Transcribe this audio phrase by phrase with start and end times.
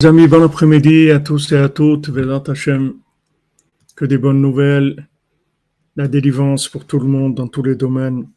[0.00, 2.12] Les amis, bon après-midi à tous et à toutes.
[3.96, 5.08] Que des bonnes nouvelles.
[5.96, 8.28] La délivrance pour tout le monde dans tous les domaines.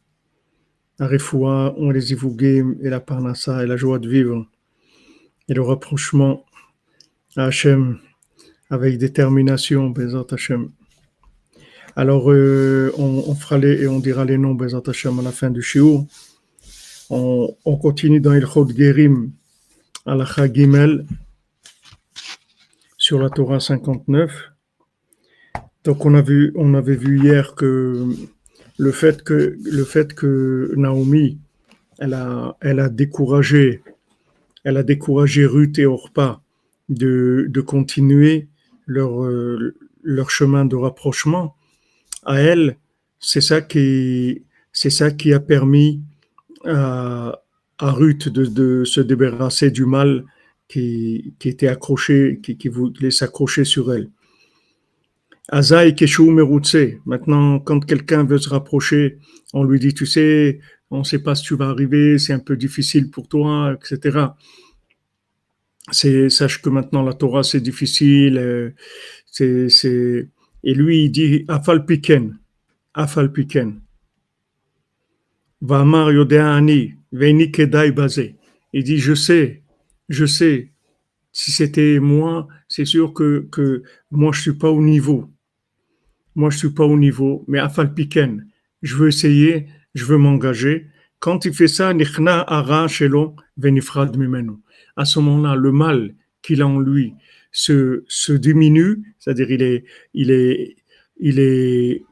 [0.98, 4.44] La refoua, on les et la parnassa et la joie de vivre.
[5.48, 6.44] Et le rapprochement
[7.36, 8.00] à Hachem
[8.68, 10.70] avec détermination, Bezat Hachem.
[11.94, 15.50] Alors, euh, on, fera les, et on dira les noms, Bezat Hachem, à la fin
[15.50, 16.06] du shiur.
[17.08, 19.30] On, on continue dans Il Chod Gerim,
[20.06, 21.06] à la Gimel
[23.12, 24.52] sur la Torah 59.
[25.84, 28.06] Donc on a vu, on avait vu hier que
[28.78, 31.38] le fait que le fait que Naomi,
[31.98, 33.82] elle a, elle a découragé,
[34.64, 36.40] elle a découragé Ruth et Orpa
[36.88, 38.48] de, de continuer
[38.86, 39.12] leur
[40.02, 41.54] leur chemin de rapprochement.
[42.24, 42.78] À elle,
[43.18, 46.00] c'est ça qui c'est ça qui a permis
[46.64, 47.42] à,
[47.76, 50.24] à Ruth de, de se débarrasser du mal
[50.72, 54.10] qui, était accroché, qui, voulait s'accrocher sur elle.
[55.48, 56.76] Azaï Keshu Merutse.
[57.04, 59.18] Maintenant, quand quelqu'un veut se rapprocher,
[59.52, 62.38] on lui dit, tu sais, on ne sait pas si tu vas arriver, c'est un
[62.38, 64.26] peu difficile pour toi, etc.
[65.90, 68.70] Sache que maintenant la Torah c'est difficile, euh,
[69.40, 72.38] et lui il dit Afal Piken,
[72.94, 73.80] Afal Piken.
[75.60, 78.36] Vamar Yodeani, Veni Kedai Bazé.
[78.72, 79.62] Il dit, je sais,
[80.08, 80.71] je sais,
[81.32, 85.30] si c'était moi, c'est sûr que, que moi, je suis pas au niveau.
[86.34, 88.46] Moi, je suis pas au niveau, mais Afal Piken,
[88.82, 90.88] je veux essayer, je veux m'engager.
[91.18, 91.90] Quand il fait ça.
[91.90, 91.94] À
[95.04, 97.14] ce moment-là, le mal qu'il a en lui
[97.52, 100.76] se, se diminue, c'est-à-dire il est, il est,
[101.18, 102.02] il est,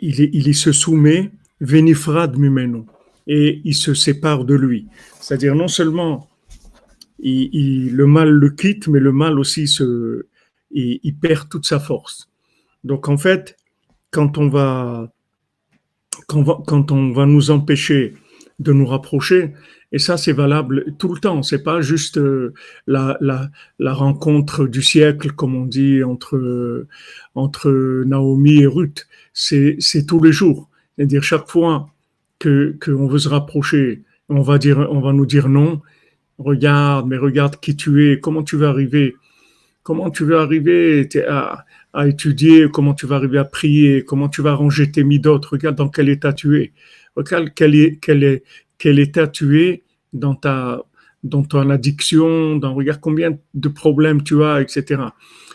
[0.00, 2.82] il est, il se soumet, Venifrad Mimenu,
[3.26, 4.86] et il se sépare de lui.
[5.20, 6.27] C'est-à-dire non seulement
[7.18, 9.64] il, le mal le quitte, mais le mal aussi
[10.70, 12.28] il, perd toute sa force.
[12.84, 13.56] Donc en fait,
[14.10, 15.12] quand on va,
[16.26, 18.14] quand, on va nous empêcher
[18.58, 19.54] de nous rapprocher,
[19.90, 22.52] et ça c'est valable tout le temps, c'est pas juste euh,
[22.86, 23.50] la,
[23.80, 26.86] rencontre du siècle, comme on dit, entre,
[27.34, 27.70] entre
[28.04, 30.68] Naomi et Ruth, c'est tous les jours.
[30.96, 31.90] C'est-à-dire chaque fois
[32.40, 35.80] qu'on veut se rapprocher, on va dire, on va nous dire non,
[36.38, 39.16] regarde, mais regarde qui tu es, comment tu vas arriver,
[39.82, 41.64] comment tu vas arriver à,
[42.06, 45.88] étudier, comment tu vas arriver à prier, comment tu vas ranger tes midotes, regarde dans
[45.88, 46.72] quel état tu es,
[47.16, 49.82] regarde quel état tu es
[50.12, 50.82] dans ta,
[51.24, 55.02] dans ton addiction, dans regarde combien de problèmes tu as, etc.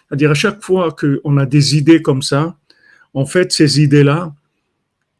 [0.07, 2.57] C'est-à-dire à chaque fois qu'on a des idées comme ça,
[3.13, 4.33] en fait, ces idées-là,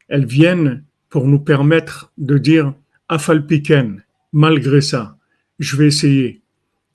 [0.08, 2.74] elles viennent pour nous permettre de dire
[3.08, 4.02] afalpiken,
[4.32, 5.13] malgré ça
[5.58, 6.42] je vais essayer.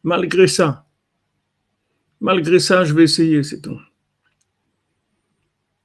[0.03, 0.87] Malgré ça,
[2.21, 3.79] malgré ça, je vais essayer, c'est tout.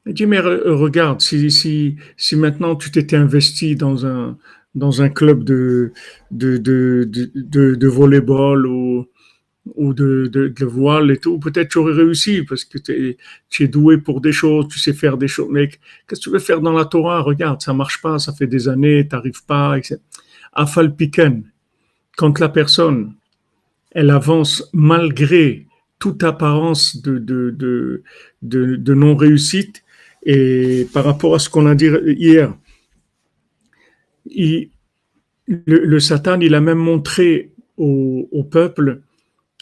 [0.06, 4.36] Il dit, mais regarde, si, si, si maintenant tu t'étais investi dans un,
[4.74, 5.92] dans un club de,
[6.30, 9.06] de, de, de, de volleyball ou,
[9.74, 13.16] ou de, de, voile et tout, peut-être tu aurais réussi parce que tu
[13.60, 15.48] es doué pour des choses, tu sais faire des choses.
[15.50, 17.22] Mais qu'est-ce que tu veux faire dans la Torah?
[17.22, 19.96] Regarde, ça marche pas, ça fait des années, tu n'arrives pas, etc.
[20.52, 21.50] Afal piken,
[22.16, 23.14] quand la personne,
[23.90, 25.66] elle avance malgré
[25.98, 28.02] toute apparence de,
[28.42, 29.82] non-réussite,
[30.26, 32.54] et par rapport à ce qu'on a dit hier,
[35.46, 39.02] le, Satan, il a même montré au, peuple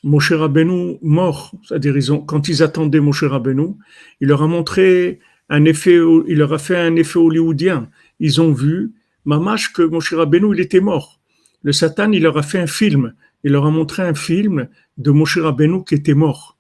[0.05, 1.53] Moshe Rabbeinu mort.
[1.65, 3.75] C'est-à-dire, ils ont, quand ils attendaient Moshe Rabbeinu,
[4.21, 5.99] il leur a montré un effet,
[6.29, 7.89] il leur a fait un effet hollywoodien.
[8.21, 8.93] Ils ont vu,
[9.25, 11.22] mamache, que Moshe Rabbeinu, il était mort
[11.62, 13.15] le Satan, il leur a fait un film.
[13.45, 14.69] Il leur a montré un film
[14.99, 16.56] de Moshe Rabbeinu qui était mort.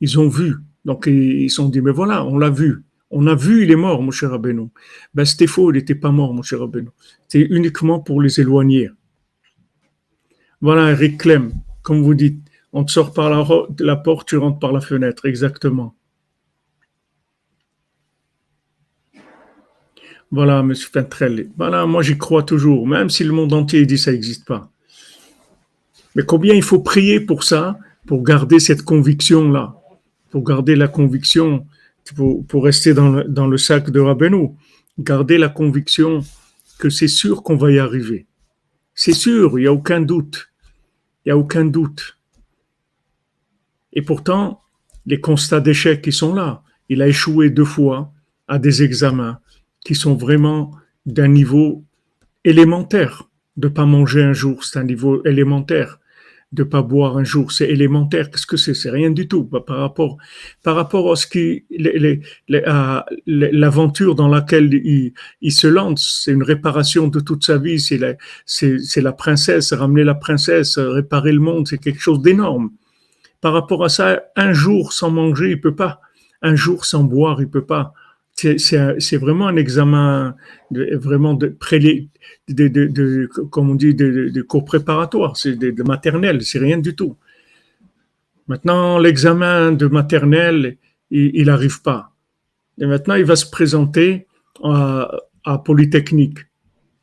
[0.00, 0.56] Ils ont vu.
[0.84, 2.82] Donc, ils se sont dit, mais voilà, on l'a vu.
[3.10, 4.68] On a vu, il est mort, Moshe Rabbeinu.
[5.14, 6.88] Ben, c'était faux, il n'était pas mort, Moshe Rabbeinu.
[7.28, 8.90] C'était uniquement pour les éloigner.
[10.60, 12.42] Voilà, Eric Clem, comme vous dites,
[12.72, 13.46] on te sort par la,
[13.80, 15.94] la porte, tu rentres par la fenêtre, exactement.
[20.32, 20.74] Voilà, M.
[20.74, 21.50] Fentrell.
[21.58, 24.70] Voilà, moi j'y crois toujours, même si le monde entier dit que ça n'existe pas.
[26.14, 29.76] Mais combien il faut prier pour ça, pour garder cette conviction-là,
[30.30, 31.66] pour garder la conviction,
[32.16, 34.50] pour, rester dans le, sac de Rabbeinu,
[34.98, 36.20] garder la conviction
[36.78, 38.26] que c'est sûr qu'on va y arriver.
[38.94, 40.50] C'est sûr, il n'y a aucun doute.
[41.24, 42.18] Il n'y a aucun doute.
[43.92, 44.62] Et pourtant,
[45.04, 46.62] les constats d'échec qui sont là.
[46.88, 48.12] Il a échoué deux fois
[48.48, 49.38] à des examens
[49.84, 50.72] qui sont vraiment
[51.06, 51.84] d'un niveau
[52.44, 53.28] élémentaire.
[53.56, 55.98] De pas manger un jour, c'est un niveau élémentaire.
[56.52, 58.30] de pas boire un jour, c'est élémentaire.
[58.30, 58.74] Qu'est-ce que c'est?
[58.74, 60.18] C'est rien du tout bah, par rapport
[60.62, 61.64] par rapport à ce qui
[63.26, 66.22] l'aventure dans laquelle il, il se lance.
[66.24, 67.80] C'est une réparation de toute sa vie.
[67.80, 68.14] C'est la
[68.44, 71.66] c'est la princesse, ramener la princesse, réparer le monde.
[71.68, 72.70] C'est quelque chose d'énorme.
[73.40, 76.00] Par rapport à ça, un jour sans manger, il peut pas.
[76.42, 77.94] Un jour sans boire, il peut pas
[78.58, 80.34] c'est vraiment un examen
[80.70, 81.56] de, vraiment de,
[82.48, 87.16] de, comme on dit, de, cours préparatoire, c'est de, maternelle, c'est rien du tout.
[88.48, 90.76] Maintenant, l'examen de maternelle,
[91.10, 92.12] il n'arrive pas.
[92.78, 94.26] Et maintenant, il va se présenter
[94.62, 95.18] à,
[95.64, 96.38] Polytechnique.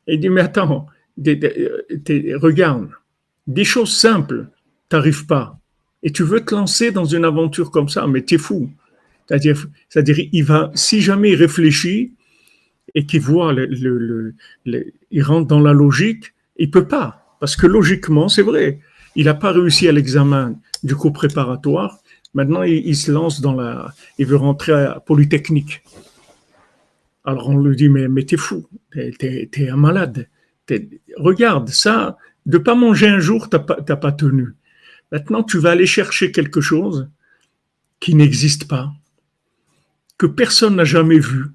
[0.07, 0.87] Et il dit, mais attends,
[1.17, 2.89] regarde,
[3.47, 4.47] des choses simples,
[4.87, 5.59] t'arrives pas.
[6.03, 8.69] Et tu veux te lancer dans une aventure comme ça, mais tu es fou.
[9.29, 12.13] C'est-à-dire, c'est-à-dire, il va, si jamais il réfléchit
[12.95, 14.33] et qu'il voit, le, le,
[14.65, 18.79] le, il rentre dans la logique, il peut pas, parce que logiquement, c'est vrai,
[19.15, 21.99] il n'a pas réussi à l'examen du cours préparatoire.
[22.33, 25.83] Maintenant, il, se lance dans la, il veut rentrer à Polytechnique.
[27.23, 30.27] Alors on lui dit mais mais t'es fou, t'es es, un malade.
[31.17, 32.17] regarde ça,
[32.47, 34.55] de pas manger un jour, t'as pas pas tenu.
[35.11, 37.09] Maintenant, tu vas aller chercher quelque chose
[37.99, 38.93] qui n'existe pas
[40.19, 41.45] que personne n'a jamais vu,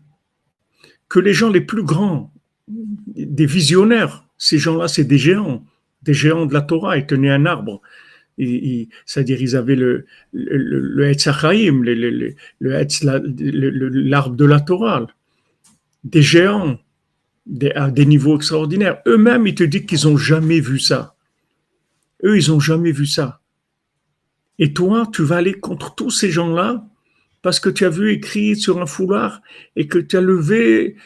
[1.08, 2.32] que les gens les plus grands,
[2.66, 5.64] des visionnaires, ces gens-là, c'est des géants,
[6.02, 7.80] des géants de la Torah, ils tenaient un arbre.
[9.06, 11.12] C'est-à-dire, ils avaient le, le, le,
[14.10, 15.06] l'arbre de la Torah,
[16.02, 16.80] des géants,
[17.74, 19.02] à des niveaux extraordinaires.
[19.06, 21.14] Eux-mêmes, ils te disent qu'ils n'ont jamais vu ça.
[22.24, 23.42] Eux, ils n'ont jamais vu ça.
[24.58, 26.86] Et toi, tu vas aller contre tous ces gens-là
[27.44, 29.42] parce que tu as vu écrit sur un foulard
[29.76, 30.96] et que tu as levé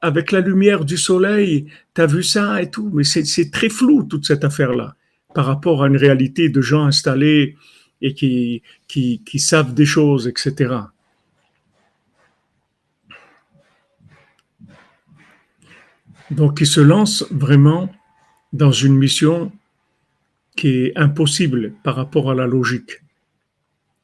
[0.00, 2.90] avec la lumière du soleil, tu as vu ça et tout.
[2.94, 4.96] Mais c'est très flou toute cette affaire-là
[5.34, 7.56] par rapport à une réalité de gens installés
[8.00, 8.62] et qui
[9.36, 10.74] savent des choses, etc.
[16.30, 17.92] Donc, ils se lancent vraiment
[18.54, 19.52] dans une mission
[20.56, 23.01] qui est impossible par rapport à la logique.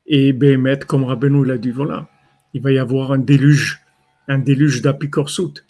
[0.08, 2.08] Et Béhémet, comme Rabbeinu l'a dit, voilà,
[2.54, 3.80] il va y avoir un déluge,
[4.26, 5.62] un déluge d'apicorsut.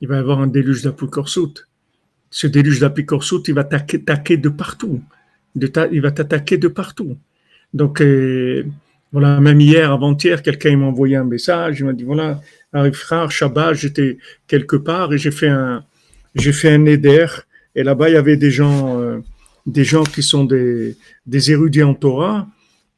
[0.00, 1.66] Il va y avoir un déluge d'apicorsut.
[2.30, 5.02] Ce déluge d'apicorsut, il va t'attaquer de partout.
[5.54, 7.18] De il va t'attaquer de partout.
[7.74, 8.64] Donc, euh,
[9.12, 11.80] voilà, même hier, avant-hier, quelqu'un m'a envoyé un message.
[11.80, 12.40] Il m'a dit voilà,
[12.92, 14.16] frère, Shabbat, j'étais
[14.46, 15.84] quelque part et j'ai fait un,
[16.34, 17.26] j'ai fait un éder.
[17.74, 19.18] Et là-bas, il y avait des gens, euh,
[19.66, 20.96] des gens qui sont des,
[21.26, 22.48] des érudits en Torah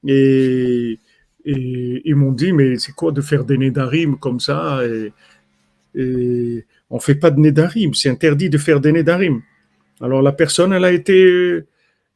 [0.07, 0.99] et,
[1.45, 5.13] ils m'ont dit, mais c'est quoi de faire des nédarim comme ça et,
[6.89, 9.43] on fait pas de nédarim, c'est interdit de faire des nédarim.
[10.01, 11.61] Alors la personne, elle a été,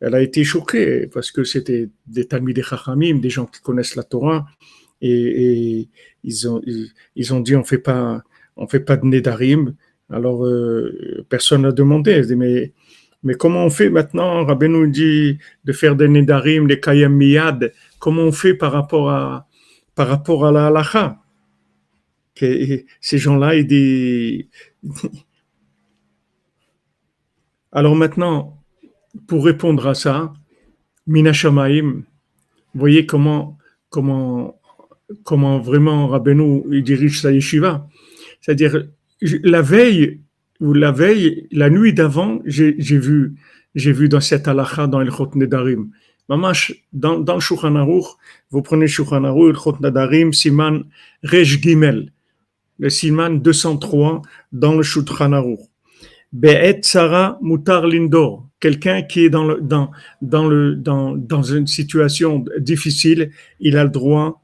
[0.00, 4.03] elle a été choquée parce que c'était des des chachamim, des gens qui connaissent la
[4.03, 4.47] Torah,
[5.03, 5.88] et,
[6.25, 6.62] ils ont
[7.15, 7.65] ils, ont dit on
[8.56, 9.75] on fait pas de nédarim.
[10.11, 12.73] Alors euh, personne n'a demandé, mais
[13.26, 17.73] mais comment on fait maintenant Rabbi dit de faire des Nedarim, les Kayam Miyad?
[17.99, 19.49] Comment on fait par rapport à,
[19.96, 21.20] par rapport à la halacha?
[22.37, 24.46] Que Ces gens-là, ils disent.
[27.73, 28.62] Alors maintenant,
[29.26, 30.32] pour répondre à ça,
[31.08, 32.05] Mina Shamaim,
[32.76, 33.59] voyez comment,
[33.90, 34.61] comment,
[35.25, 37.88] comment vraiment Rabbeinu il dirige sa yeshiva.
[38.40, 38.87] C'est-à-dire,
[39.21, 40.21] la veille,
[40.61, 43.35] ou la veille, la nuit d'avant, j'ai vu,
[43.75, 45.91] j'ai vu dans cette halakha, dans le Chot Nedarim.
[46.29, 48.01] Mamash, dans, dans le
[48.51, 50.85] vous prenez Shulchan Aruch, le Chot Nedarim, Siman
[51.23, 52.13] Rej Gimel,
[52.79, 54.23] le Siman 203
[54.53, 55.61] dans le Shulchan Aruch.
[56.33, 61.67] Be'et Sarah Mutar Lindor, quelqu'un qui est dans, le, dans, dans, le, dans, dans une
[61.67, 64.43] situation difficile, il a le droit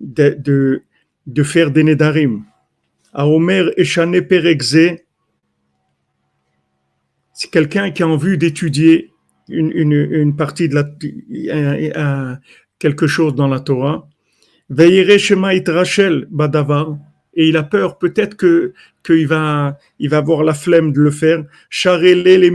[0.00, 0.82] de,
[1.26, 2.44] de, faire des Nedarim.
[3.12, 4.98] A Omer Eshane Perekze,
[7.40, 9.14] c'est quelqu'un qui a envie d'étudier
[9.48, 12.38] une, partie de la,
[12.78, 14.06] quelque chose dans la Torah.
[14.68, 16.98] Rachel Badavar,
[17.32, 21.10] et il a peur peut-être que qu'il va il va avoir la flemme de le
[21.10, 21.42] faire.
[21.70, 22.52] Charele les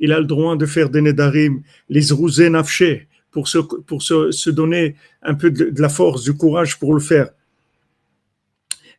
[0.00, 5.34] il a le droit de faire des nedarim, les zrouzen nafshe, pour se donner un
[5.34, 7.28] peu de, la force, du courage pour le faire.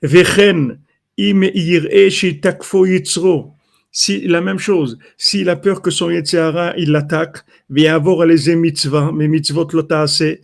[0.04, 0.78] Vechen
[1.18, 1.42] im
[2.42, 3.56] takfo yitzro,
[3.96, 7.46] si la même chose, s'il a peur que son Yetzirah, il l'attaque,
[7.88, 10.42] avoir les mitzvah, mais mitzvot assez,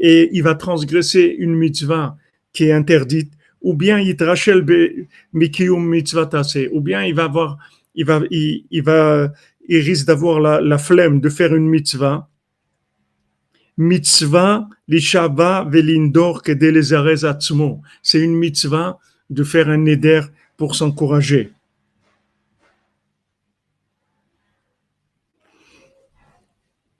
[0.00, 2.16] et il va transgresser une mitzvah
[2.52, 4.64] qui est interdite, ou bien il trachel
[5.32, 6.28] mikiyum mitzvah
[6.72, 7.58] ou bien il va avoir,
[7.94, 9.32] il va, il, va,
[9.68, 12.28] il risque d'avoir la, flemme de faire une mitzvah.
[13.76, 16.42] Mitzvah, l'ishava velindor
[17.24, 17.80] atzmo.
[18.02, 18.98] C'est une mitzvah
[19.30, 20.22] de faire un neder
[20.56, 21.52] pour s'encourager.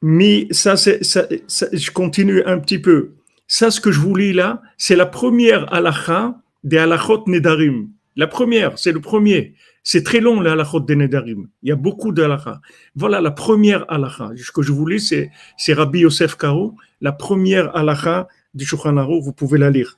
[0.02, 3.14] Mais ça, c'est, je continue un petit peu.
[3.46, 7.88] Ça, ce que je vous lis là, c'est la première halakha des halachot nedarim.
[8.14, 9.54] La première, c'est le premier.
[9.82, 11.48] C'est très long, la halachot des nedarim.
[11.62, 12.26] Il y a beaucoup de
[12.94, 14.30] Voilà la première halakha.
[14.36, 18.94] Ce que je vous lis, c'est, c'est Rabbi Yosef Karo, la première halakha du Shulchan
[19.20, 19.96] Vous pouvez la lire.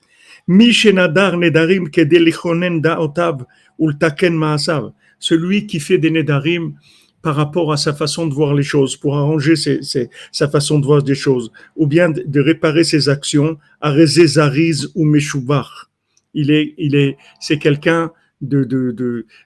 [5.23, 6.75] Celui qui fait des nedarim
[7.23, 11.03] par rapport à sa façon de voir les choses, pour arranger sa façon de voir
[11.03, 15.89] des choses, ou bien de, réparer ses actions, à Zariz ou Meshubach.
[16.33, 18.93] Il est, il est, c'est quelqu'un de, de,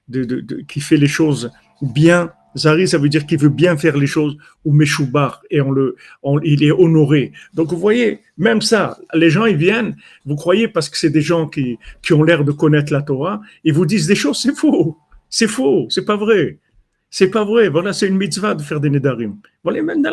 [0.08, 1.50] de, qui fait les choses
[1.82, 2.30] bien.
[2.56, 5.96] Zariz, ça veut dire qu'il veut bien faire les choses, ou Meshubach, et on le,
[6.44, 7.32] il est honoré.
[7.54, 11.22] Donc vous voyez, même ça, les gens ils viennent, vous croyez parce que c'est des
[11.22, 14.54] gens qui, qui ont l'air de connaître la Torah, ils vous disent des choses, c'est
[14.54, 14.96] faux,
[15.28, 16.58] c'est faux, c'est pas vrai.
[17.16, 17.68] C'est pas vrai.
[17.68, 19.36] Voilà, c'est une mitzvah de faire des nedarim.
[19.62, 20.10] Voilà, même dans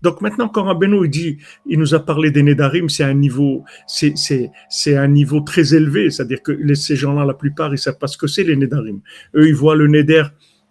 [0.00, 4.16] Donc maintenant, quand Rabbeinu dit, il nous a parlé des nedarim, c'est un niveau, c'est,
[4.16, 6.08] c'est, c'est un niveau très élevé.
[6.10, 9.00] C'est-à-dire que ces gens-là, la plupart, ils savent pas ce que c'est les nedarim.
[9.34, 10.22] Eux, ils voient le neder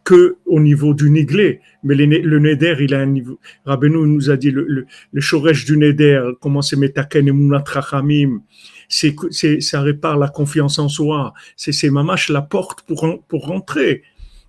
[0.04, 1.60] que au niveau du niglé.
[1.84, 3.40] Mais le neder, il a un niveau.
[3.66, 5.22] Rabbeinu nous a dit le, le, le
[5.68, 8.40] du neder, comment c'est metaken et.
[8.90, 11.34] C'est, c'est, ça répare la confiance en soi.
[11.56, 14.02] C'est, c'est mamache la porte pour, pour rentrer.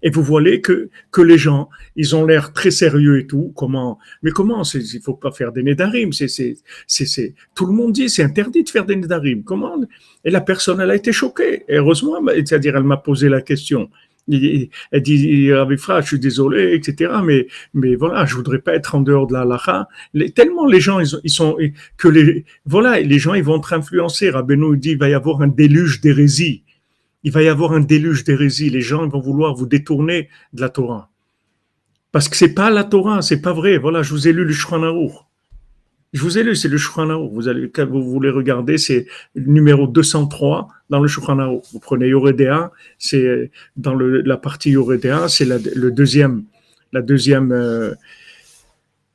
[0.06, 3.52] Et vous voyez que, que les gens, ils ont l'air très sérieux et tout.
[3.56, 6.12] Comment Mais comment Il faut pas faire des nédarim.
[6.12, 6.54] C'est, c'est,
[6.86, 9.42] c'est, tout le monde dit c'est interdit de faire des nédarim.
[9.42, 9.74] Comment
[10.24, 11.64] Et la personne, elle a été choquée.
[11.68, 13.90] Et heureusement, c'est-à-dire, elle m'a posé la question.
[14.30, 17.14] Elle dit, avec frère, je suis désolé, etc.
[17.24, 19.88] Mais, mais voilà, je voudrais pas être en dehors de la lacha.
[20.36, 21.56] Tellement les gens, ils, sont,
[21.96, 24.30] que les, voilà, les gens, ils vont être influencés.
[24.30, 26.62] Rabbeinu dit, il va y avoir un déluge d'hérésie
[27.26, 28.70] il va y avoir un déluge d'hérésie.
[28.70, 31.10] Les gens vont vouloir vous détourner de la Torah.
[32.12, 33.78] Parce que c'est pas la Torah, c'est pas vrai.
[33.78, 34.80] Voilà, je vous ai lu le Shulchan
[36.12, 39.88] Je vous ai lu, c'est le Shulchan Vous allez, vous voulez regarder, c'est le numéro
[39.88, 46.44] 203 dans le Shulchan Vous prenez Yoredea, c'est dans la partie Yoredea, c'est le deuxième,
[46.94, 47.92] euh,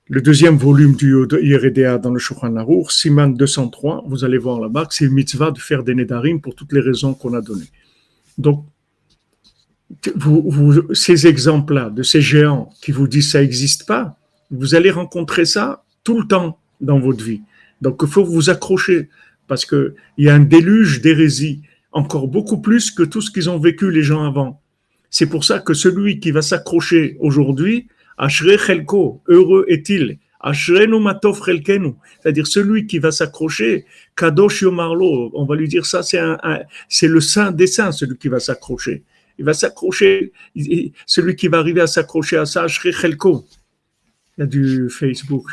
[0.10, 2.54] le deuxième volume du Yoredea dans le Shulchan
[2.90, 4.04] Siman 203.
[4.06, 7.14] Vous allez voir là-bas que c'est mitzvah de faire des nedarim pour toutes les raisons
[7.14, 7.72] qu'on a données.
[8.38, 8.66] Donc,
[10.94, 14.18] ces exemples-là, de ces géants qui vous disent ça n'existe pas,
[14.50, 17.42] vous allez rencontrer ça tout le temps dans votre vie.
[17.82, 19.10] Donc, il faut vous accrocher
[19.48, 21.62] parce qu'il y a un déluge d'hérésie,
[21.92, 24.62] encore beaucoup plus que tout ce qu'ils ont vécu les gens avant.
[25.10, 32.88] C'est pour ça que celui qui va s'accrocher aujourd'hui, Ashre Chelko, heureux est-il, c'est-à-dire celui
[32.88, 36.38] qui va s'accrocher, Kadosh Yomarlo, on va lui dire ça, c'est un,
[36.90, 39.04] c'est le saint des saints, celui qui va s'accrocher.
[39.38, 40.34] Il va s'accrocher,
[41.06, 43.46] celui qui va arriver à s'accrocher à ça, Chelko.
[44.38, 45.48] Il y a du Facebook.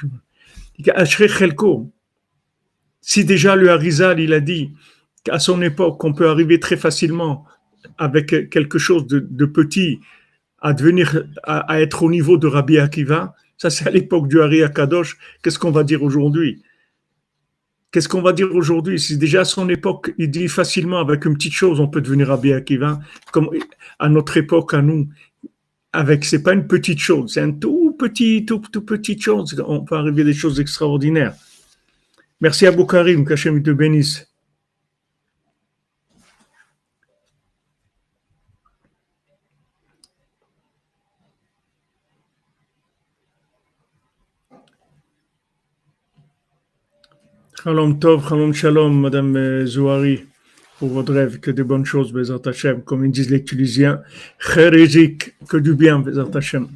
[1.07, 1.91] Chelko.
[3.01, 4.73] Si déjà le Harizal, il a dit
[5.25, 7.47] qu'à son époque, on peut arriver très facilement
[7.97, 10.01] avec quelque chose de, petit
[10.61, 14.63] à devenir, à, être au niveau de Rabbi Akiva, ça, c'est à l'époque du Hari
[14.63, 15.19] Akadosh.
[15.43, 16.63] Qu'est-ce qu'on va dire aujourd'hui?
[17.91, 19.01] Qu'est-ce qu'on va dire aujourd'hui?
[19.01, 22.29] Si déjà à son époque, il dit facilement avec une petite chose, on peut devenir
[22.29, 23.01] Rabbi Akiva,
[23.33, 23.51] comme
[23.99, 25.09] à notre époque, à nous,
[25.93, 29.61] avec, c'est pas une petite chose, c'est un tout petit, tout, tout petite chose.
[29.67, 31.35] On peut arriver à des choses extraordinaires.
[32.41, 34.28] Merci à Karim, qu'Hachem te bénisse.
[47.61, 50.25] Shalom Tov, Shalom Shalom, Madame euh, Zouari,
[50.79, 54.01] pour votre rêve, que de bonnes choses, Bézat Hashem, comme ils disent les Tunisiens,
[54.39, 56.69] que du bien, Bézat Hashem.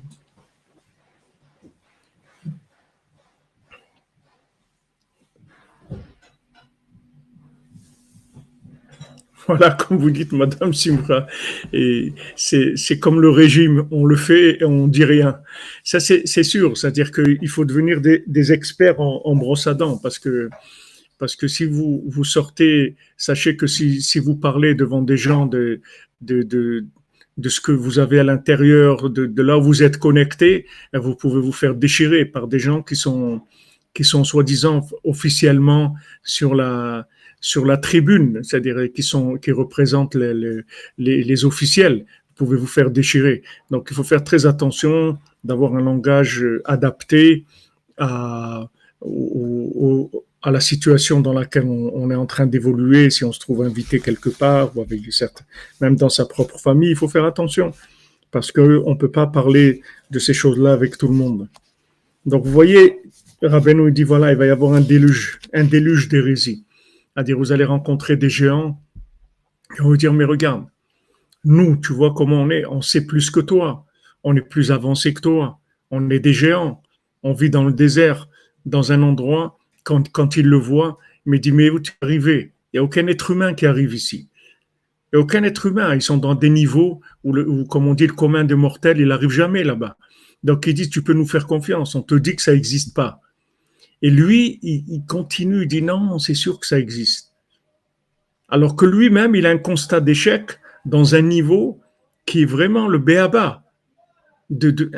[9.57, 11.27] Voilà, comme vous dites, Madame Simra,
[11.73, 15.41] et c'est comme le régime, on le fait et on dit rien.
[15.85, 20.19] Ça, c'est sûr, c'est-à-dire qu'il faut devenir des, experts en, en, brosse à dents, parce
[20.19, 20.49] que,
[21.19, 25.45] parce que si vous, vous sortez, sachez que si, si vous parlez devant des gens
[25.45, 25.81] de,
[26.23, 26.87] de, de,
[27.37, 31.15] de ce que vous avez à l'intérieur, de, de là où vous êtes connecté, vous
[31.15, 33.43] pouvez vous faire déchirer par des gens qui sont,
[33.93, 37.07] qui sont soi-disant officiellement sur la,
[37.43, 40.63] sur la tribune, c'est-à-dire qui sont qui représentent les,
[40.97, 42.07] les, officiels.
[42.29, 43.43] Vous pouvez vous faire déchirer.
[43.71, 47.45] Donc il faut faire très attention d'avoir un langage adapté
[47.99, 48.71] à,
[50.43, 53.99] à la situation dans laquelle on, est en train d'évoluer, si on se trouve invité
[53.99, 55.45] quelque part, ou avec certains,
[55.81, 57.73] même dans sa propre famille, il faut faire attention,
[58.31, 61.49] parce qu'on ne peut pas parler de ces choses-là avec tout le monde.
[62.25, 62.99] Donc vous voyez,
[63.43, 66.65] Rabbeinu dit, voilà, il va y avoir un déluge, un déluge d'hérésie.
[67.15, 68.81] C'est-à-dire, vous allez rencontrer des géants,
[69.79, 70.67] et vous dire, mais regarde,
[71.45, 73.85] nous, tu vois comment on est, on sait plus que toi,
[74.23, 75.59] on est plus avancé que toi,
[75.91, 76.83] on est des géants,
[77.23, 78.29] on vit dans le désert,
[78.65, 82.05] dans un endroit quand, quand il le voit, il me dit, mais où tu es
[82.05, 82.53] arrivé?
[82.73, 84.29] Il n'y a aucun être humain qui arrive ici.
[85.13, 85.95] Il n'y a aucun être humain.
[85.95, 89.31] Ils sont dans des niveaux où, comme on dit, le commun des mortels, il n'arrive
[89.31, 89.97] jamais là-bas.
[90.43, 91.95] Donc il dit, tu peux nous faire confiance.
[91.95, 93.21] On te dit que ça n'existe pas.
[94.03, 97.33] Et lui, il, continue, il dit, non, c'est sûr que ça existe.
[98.49, 101.81] Alors que lui-même, il a un constat d'échec dans un niveau
[102.27, 103.63] qui est vraiment le béaba.
[104.51, 104.91] De, de,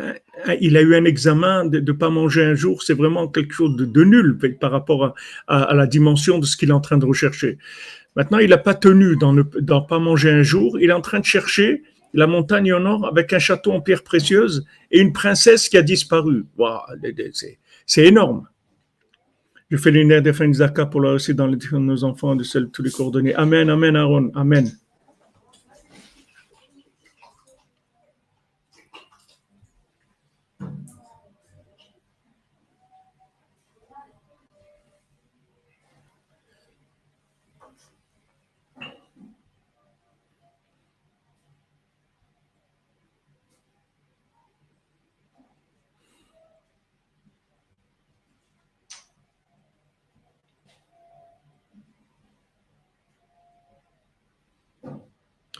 [0.60, 3.76] il a eu un examen de ne pas manger un jour, c'est vraiment quelque chose
[3.76, 5.14] de, nul par rapport
[5.46, 7.58] à, la dimension de ce qu'il est en train de rechercher.
[8.16, 11.00] Maintenant, il n'a pas tenu dans ne dans pas manger un jour, il est en
[11.00, 11.82] train de chercher
[12.12, 15.82] la montagne en or avec un château en pierre précieuse et une princesse qui a
[15.82, 16.46] disparu.
[17.86, 18.46] c'est énorme.
[19.74, 22.92] Je fais l'unité de de pour là aussi dans les, nos enfants de tous les
[22.92, 23.34] coordonnées.
[23.34, 24.70] Amen, amen, Aaron, amen.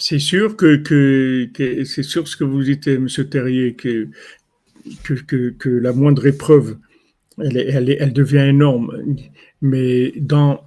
[0.06, 0.82] C'est sûr que,
[1.86, 3.08] c'est sûr ce que vous dites, M.
[3.08, 4.10] Terrier, que,
[5.64, 6.76] la moindre épreuve,
[7.38, 9.02] elle, devient énorme.
[9.62, 10.62] Mais dans,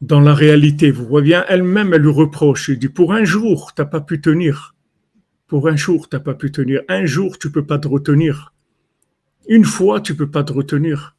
[0.00, 2.68] la réalité, vous voyez elle-même, elle lui reproche.
[2.68, 4.76] Elle dit, pour un jour, tu n'as pas pu tenir.
[5.48, 6.82] Pour un jour, tu n'as pas pu tenir.
[6.86, 8.54] Un jour, tu peux pas te retenir.
[9.48, 11.16] Une fois, tu peux pas te retenir.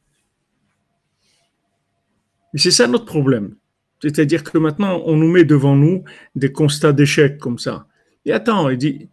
[2.54, 3.56] Et c'est ça notre problème.
[4.00, 6.04] C'est-à-dire que maintenant, on nous met devant nous
[6.36, 7.86] des constats d'échec comme ça.
[8.24, 9.08] Et attends, il dit,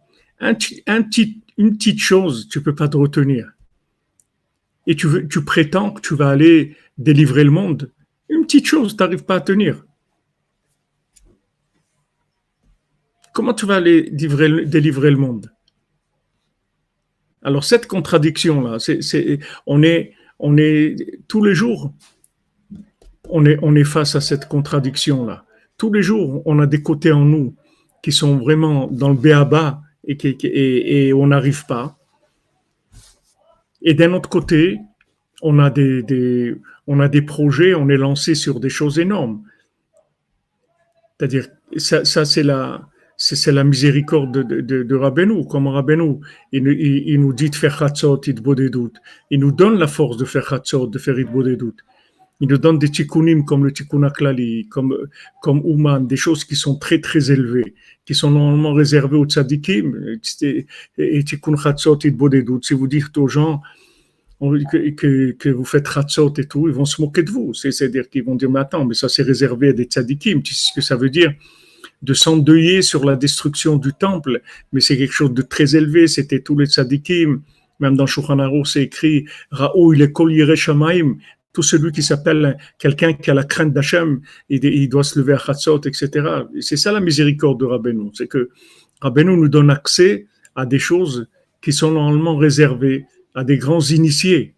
[1.58, 3.50] une petite chose, tu peux pas te retenir.
[4.86, 7.92] Et tu, prétends que tu vas aller délivrer le monde.
[8.28, 9.84] Une petite chose, tu n'arrives pas à tenir.
[13.34, 15.52] Comment tu vas aller délivrer le monde?
[17.42, 18.78] Alors cette contradiction-là,
[19.66, 20.96] on est
[21.28, 21.92] tous les jours
[23.30, 25.44] on est, face à cette contradiction-là.
[25.78, 27.54] Tous les jours, on a des côtés en nous
[28.02, 31.98] qui sont vraiment dans le béaba et, qui, et, on n'arrive pas.
[33.82, 34.78] Et d'un autre côté,
[35.42, 39.42] on a des, on a des projets, on est lancé sur des choses énormes.
[41.18, 46.20] C'est-à-dire, ça, c'est la, c'est la miséricorde de, de, Rabbeinu, comme Rabbeinu.
[46.52, 48.96] Il, il, nous dit de faire chatzot, doutes.
[49.30, 51.82] Il nous donne la force de faire chatzot, de faire doutes
[52.40, 54.96] il nous donne des tikkunim comme le tikkun aklali, comme,
[55.40, 60.18] comme Ouman, des choses qui sont très très élevées, qui sont normalement réservées aux tzadikim,
[60.98, 61.98] et tikkun chatzot.
[62.62, 63.62] Si vous dites aux gens
[64.40, 67.54] que, que, vous faites chatzot et tout, ils vont se moquer de vous.
[67.54, 70.42] C'est-à-dire qu'ils vont dire, mais attends, mais ça c'est réservé à des tzadikim.
[70.42, 71.32] Tu sais ce que ça veut dire?
[72.02, 76.40] de s'endeuiller sur la destruction du temple, mais c'est quelque chose de très élevé, c'était
[76.40, 77.40] tous les tzadikim,
[77.80, 80.12] même dans Shulchan c'est écrit Raou il est
[81.56, 85.38] tout celui qui s'appelle quelqu'un qui a la crainte d'Hachem, il, doit se lever à
[85.38, 86.10] Chatzot, etc.
[86.60, 88.50] C'est ça la miséricorde de Rabbeinu, c'est que
[89.00, 91.28] Rabbeinu nous donne accès à des choses
[91.62, 94.54] qui sont normalement réservées à des grands initiés.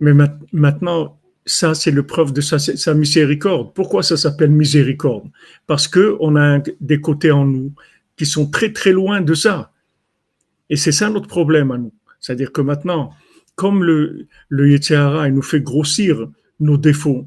[0.00, 0.14] Mais
[0.52, 3.72] maintenant, ça, c'est le preuve de sa, miséricorde.
[3.72, 5.30] Pourquoi ça s'appelle miséricorde?
[5.68, 7.72] Parce que on a des côtés en nous
[8.16, 9.72] qui sont très très loin de ça.
[10.70, 11.94] Et c'est ça notre problème à nous.
[12.18, 13.12] C'est-à-dire que maintenant,
[13.56, 16.28] comme le, le il nous fait grossir
[16.60, 17.26] nos défauts,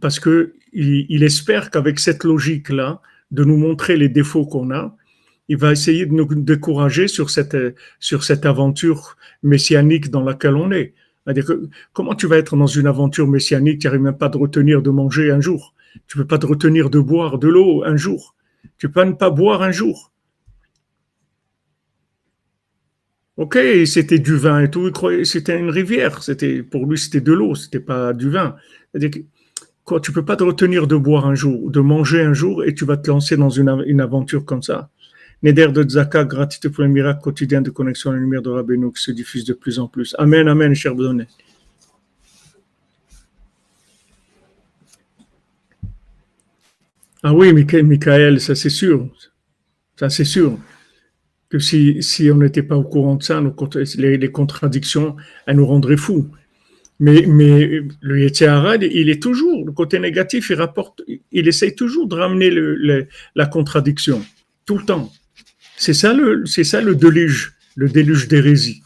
[0.00, 4.96] parce que il, espère qu'avec cette logique-là, de nous montrer les défauts qu'on a,
[5.48, 7.56] il va essayer de nous décourager sur cette,
[7.98, 10.94] sur cette aventure messianique dans laquelle on est.
[11.92, 14.90] Comment tu vas être dans une aventure messianique, tu n'arrives même pas de retenir de
[14.90, 15.74] manger un jour.
[16.06, 18.34] Tu ne peux pas te retenir de boire de l'eau un jour.
[18.78, 20.11] Tu peux ne pas boire un jour.
[23.38, 24.92] Ok, c'était du vin et tout,
[25.24, 26.22] c'était une rivière.
[26.22, 28.56] C'était pour lui c'était de l'eau, c'était pas du vin.
[29.84, 32.74] quoi, tu peux pas te retenir de boire un jour, de manger un jour, et
[32.74, 34.90] tu vas te lancer dans une, aventure comme ça.
[35.42, 38.92] Neder de Tzaka, gratitude pour le miracle quotidien de connexion à la lumière de Rabbeinu
[38.92, 40.14] qui se diffuse de plus en plus.
[40.18, 41.26] Amen, Amen, cher Bonnet.
[47.24, 49.08] Ah oui, Michael, ça c'est sûr.
[49.96, 50.58] Ça c'est sûr.
[51.52, 53.38] Que si, si on n'était pas au courant de ça,
[53.98, 56.30] les, contradictions, elles nous rendraient fous.
[56.98, 62.08] Mais, mais le Yetzirah, il est toujours, le côté négatif, il rapporte, il essaye toujours
[62.08, 62.50] de ramener
[63.34, 64.24] la contradiction,
[64.64, 65.12] tout le temps.
[65.76, 68.82] C'est ça le, c'est ça le déluge, le déluge d'hérésie.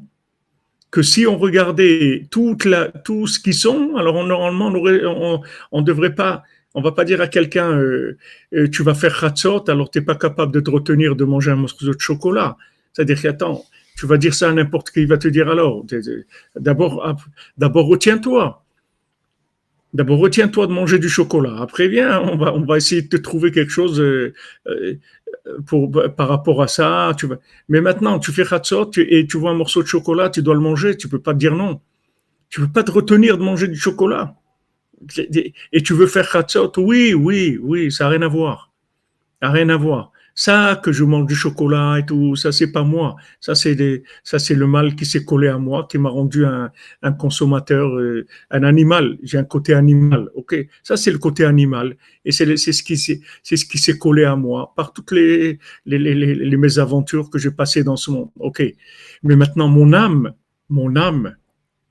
[0.91, 2.57] que si on regardait tout
[3.27, 4.67] ce qu'ils sont, alors normalement,
[5.71, 6.43] on ne devrait pas,
[6.75, 8.17] on va pas dire à quelqu'un, euh,
[8.53, 11.51] euh, tu vas faire khatsot, alors tu n'es pas capable de te retenir de manger
[11.51, 12.57] un morceau de chocolat.
[12.91, 13.63] C'est-à-dire qu'attends,
[13.97, 15.85] tu vas dire ça à n'importe qui, il va te dire alors,
[16.57, 17.15] d'abord,
[17.57, 18.60] d'abord retiens-toi.
[19.93, 21.57] D'abord, retiens-toi de manger du chocolat.
[21.59, 24.33] Après, viens, on va, on essayer de te trouver quelque chose euh,
[24.67, 24.95] euh,
[25.65, 27.11] pour, par rapport à ça.
[27.17, 27.27] Tu.
[27.67, 30.61] Mais maintenant, tu fais khatsot et tu vois un morceau de chocolat, tu dois le
[30.61, 30.95] manger.
[30.95, 31.81] Tu peux pas te dire non.
[32.49, 34.35] Tu peux pas te retenir de manger du chocolat.
[35.73, 36.71] Et tu veux faire khatsot?
[36.77, 38.71] Oui, oui, oui, ça n'a rien à voir.
[39.41, 40.10] Ça rien à voir.
[40.33, 43.15] Ça, que je mange du chocolat et tout, ça, c'est pas moi.
[43.39, 46.71] Ça, c'est ça, c'est le mal qui s'est collé à moi, qui m'a rendu un,
[47.01, 49.17] un consommateur, euh, un animal.
[49.23, 50.55] J'ai un côté animal, ok?
[50.83, 51.97] Ça, c'est le côté animal.
[52.23, 55.99] Et c'est, ce qui c'est ce qui s'est collé à moi par toutes les, les,
[55.99, 58.63] les, les, les mésaventures que j'ai passées dans ce monde, ok?
[59.23, 60.33] Mais maintenant, mon âme,
[60.69, 61.35] mon âme,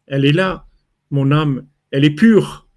[0.07, 0.67] elle est là.
[1.11, 2.69] Mon âme, elle est pure.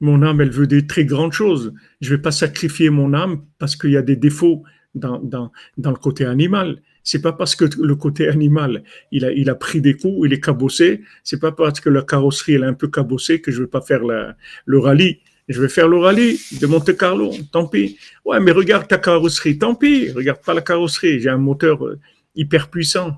[0.00, 1.74] Mon âme, elle veut des très grandes choses.
[2.00, 5.90] Je vais pas sacrifier mon âme parce qu'il y a des défauts dans, dans, dans
[5.90, 6.80] le côté animal.
[7.04, 10.32] C'est pas parce que le côté animal, il a, il a pris des coups, il
[10.32, 11.02] est cabossé.
[11.24, 13.80] C'est pas parce que la carrosserie elle est un peu cabossée que je vais pas
[13.80, 15.18] faire le rallye.
[15.48, 17.32] Je vais faire le rallye de Monte Carlo.
[17.50, 17.98] Tant pis.
[18.24, 19.58] Ouais, mais regarde ta carrosserie.
[19.58, 20.10] Tant pis.
[20.10, 21.20] Regarde pas la carrosserie.
[21.20, 21.98] J'ai un moteur euh,
[22.36, 23.16] hyper puissant.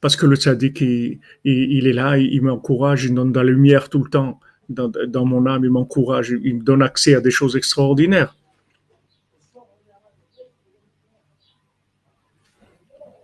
[0.00, 3.90] Parce que le tzaddik, il, il, est là, il, m'encourage, il donne de la lumière
[3.90, 7.30] tout le temps dans, dans mon âme, il m'encourage, il me donne accès à des
[7.30, 8.34] choses extraordinaires.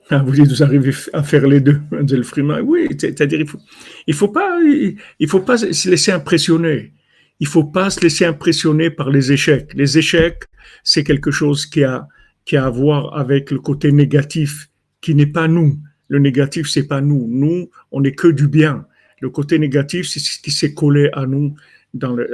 [0.08, 3.58] Ah, vous dites, vous arrivez à faire les deux, Oui, c'est-à-dire, il faut,
[4.06, 6.92] il faut pas, il faut pas se laisser impressionner.
[7.40, 9.72] Il faut pas se laisser impressionner par les échecs.
[9.74, 10.44] Les échecs,
[10.84, 12.06] c'est quelque chose qui a,
[12.44, 14.68] qui a à voir avec le côté négatif,
[15.00, 15.76] qui n'est pas nous.
[16.08, 17.26] Le négatif, c'est pas nous.
[17.28, 18.86] Nous, on n'est que du bien.
[19.20, 21.56] Le côté négatif, c'est ce qui s'est collé à nous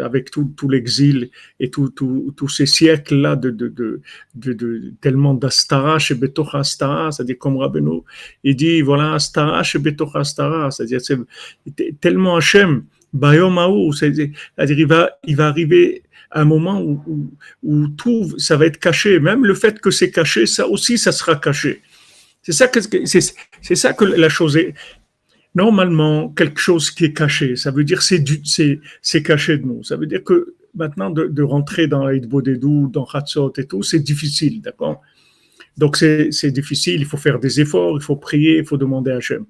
[0.02, 4.00] avec tout, tout l'exil et tous ces siècles-là de, de,
[4.34, 8.00] de, tellement d'Astara chez Betoch Astara, c'est-à-dire comme Rabbeinu,
[8.44, 15.10] il dit voilà Astara chez Betoch Astara, c'est-à-dire c'est tellement Hachem, Bayom c'est-à-dire il va,
[15.24, 17.30] il va arriver un moment où, où,
[17.62, 21.12] où, tout ça va être caché, même le fait que c'est caché, ça aussi ça
[21.12, 21.82] sera caché.
[22.42, 24.74] C'est ça que c'est ça que la chose est
[25.54, 27.56] normalement quelque chose qui est caché.
[27.56, 28.24] Ça veut dire c'est
[29.02, 29.82] c'est caché de nous.
[29.82, 34.00] Ça veut dire que maintenant de, rentrer dans Eid Bodedou, dans Hatzot et tout, c'est
[34.00, 35.00] difficile, d'accord?
[35.76, 37.00] Donc c'est c'est difficile.
[37.00, 39.44] Il faut faire des efforts, il faut prier, il faut demander à Hachem.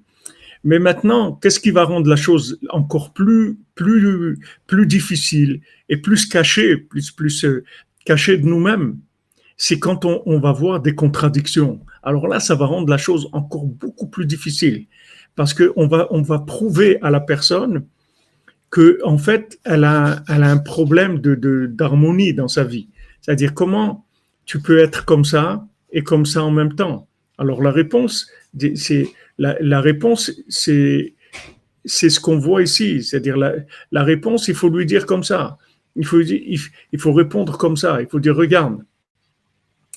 [0.65, 6.25] Mais maintenant, qu'est-ce qui va rendre la chose encore plus plus plus difficile et plus
[6.25, 7.63] cachée, plus plus euh,
[8.05, 8.97] cachée de nous-mêmes?
[9.55, 11.79] C'est quand on, on va voir des contradictions.
[12.01, 14.87] Alors là, ça va rendre la chose encore beaucoup plus difficile
[15.35, 17.85] parce qu'on va, on va prouver à la personne
[18.69, 22.89] que en fait, elle a, elle a un problème de, d'harmonie dans sa vie.
[23.21, 24.05] C'est-à-dire comment
[24.45, 27.07] tu peux être comme ça et comme ça en même temps.
[27.37, 28.29] Alors la réponse,
[28.75, 31.13] c'est la, réponse, c'est
[31.85, 33.03] c'est ce qu'on voit ici.
[33.03, 33.53] C'est-à-dire la,
[33.91, 35.57] la, réponse, il faut lui dire comme ça.
[35.95, 36.59] Il faut, il,
[36.91, 38.01] il faut répondre comme ça.
[38.01, 38.83] Il faut dire, regarde,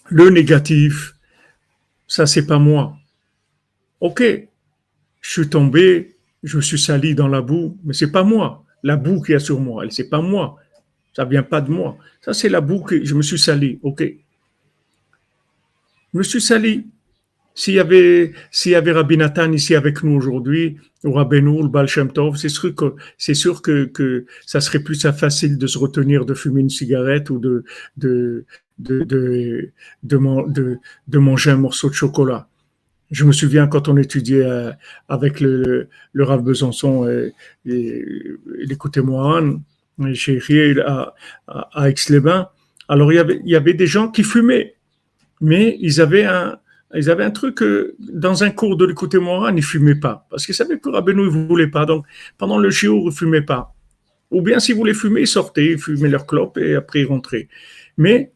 [0.09, 1.14] le négatif,
[2.07, 2.96] ça c'est pas moi.
[4.01, 4.22] Ok,
[5.27, 8.65] je suis tombé, je suis sali dans la boue, mais c'est pas moi.
[8.85, 10.57] La boue qui est sur moi, elle c'est pas moi.
[11.15, 11.99] Ça vient pas de moi.
[12.21, 13.81] Ça c'est la boue que je me suis sali.
[13.83, 14.03] Ok.
[16.12, 16.87] Je me suis sali.
[17.57, 18.35] S'il y avait,
[18.67, 23.35] y Rabbi Nathan ici avec nous aujourd'hui, ou Rabbeinu, le Tov, c'est sûr que, c'est
[23.35, 27.65] sûr que, ça serait plus facile de se retenir de fumer une cigarette ou de,
[31.15, 32.47] manger un morceau de chocolat.
[33.11, 34.73] Je me souviens quand on étudiait euh,
[35.09, 37.33] avec le, le Rav Besançon et,
[37.66, 38.05] et,
[38.59, 39.61] l'écouté Mohan,
[40.14, 40.40] chez
[40.85, 41.14] à,
[41.87, 42.49] Aix-les-Bains.
[42.88, 44.75] Alors il y, avait, des gens qui fumaient,
[45.40, 46.59] mais ils avaient un,
[46.95, 47.62] ils avaient un truc
[47.99, 51.29] dans un cours de l'écouté Mohan, ils fumaient pas parce qu'ils savaient que Rabbeinu ne
[51.29, 51.85] voulait pas.
[51.85, 52.07] Donc
[52.38, 53.75] pendant le shiur, ils fumaient pas.
[54.31, 57.49] Ou bien s'ils voulaient fumer, ils sortaient, ils fumaient leur clope et après ils rentraient.
[57.97, 58.33] Mais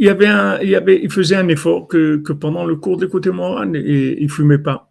[0.00, 4.58] il il il faisait un effort que, pendant le cours d'écouter Moran, et, il fumait
[4.58, 4.90] pas.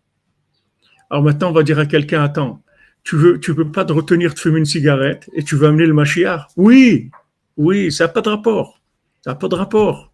[1.10, 2.62] Alors maintenant, on va dire à quelqu'un, attends,
[3.04, 5.88] tu veux, tu peux pas te retenir de fumer une cigarette et tu veux amener
[5.88, 7.10] le machiar Oui,
[7.58, 8.80] oui, ça n'a pas de rapport.
[9.22, 10.12] Ça n'a pas de rapport.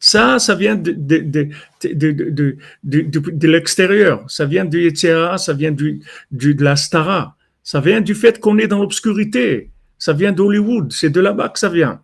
[0.00, 4.28] Ça, ça vient de, de, de, de, de l'extérieur.
[4.28, 7.36] Ça vient du Yetzera, ça vient du, de la Stara.
[7.62, 9.70] Ça vient du fait qu'on est dans l'obscurité.
[9.96, 10.92] Ça vient d'Hollywood.
[10.92, 12.02] C'est de là-bas que ça vient.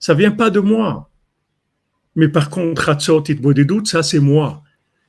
[0.00, 1.08] Ça vient pas de moi.
[2.14, 4.62] Mais par contre, Hatzot des doutes, ça c'est moi.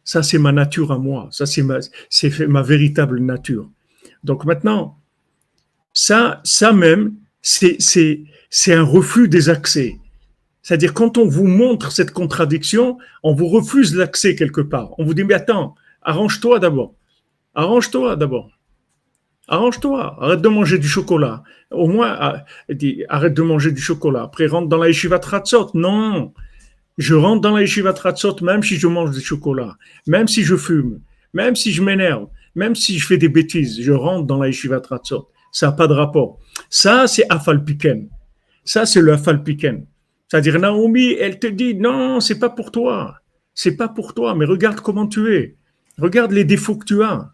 [0.03, 1.29] Ça c'est ma nature à moi.
[1.31, 3.69] Ça c'est ma, véritable nature.
[4.23, 4.97] Donc maintenant,
[5.93, 7.77] ça, ça même, c'est
[8.67, 9.97] un refus des accès.
[10.61, 14.97] C'est-à-dire quand on vous montre cette contradiction, on vous refuse l'accès quelque part.
[14.97, 16.95] On vous dit mais attends, arrange-toi d'abord.
[17.53, 18.49] Arrange-toi d'abord.
[19.49, 21.43] Arrange-toi, arrête de manger du chocolat.
[21.69, 22.45] Au moins, ah,
[23.09, 24.23] arrête de manger du chocolat.
[24.23, 25.71] Après, rentre dans la yeshiva Tratzot.
[25.73, 26.33] Non,
[26.97, 27.93] je rentre dans la yeshiva
[28.41, 29.75] même si je mange du chocolat,
[30.07, 30.99] même si je fume,
[31.33, 34.81] même si je m'énerve, même si je fais des bêtises, je rentre dans la yeshiva.
[35.51, 36.39] Ça n'a pas de rapport.
[36.69, 38.09] Ça, c'est Afalpiken.
[38.65, 39.85] Ça, c'est le Afalpiken.
[40.27, 43.17] C'est-à-dire, Naomi, elle te dit, non, c'est pas pour toi.
[43.53, 45.57] C'est pas pour toi, mais regarde comment tu es.
[45.99, 47.31] Regarde les défauts que tu as.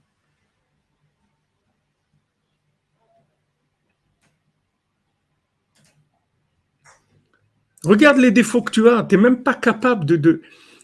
[7.84, 9.04] Regarde les défauts que tu as.
[9.04, 10.42] Tu n'es même pas capable de, de,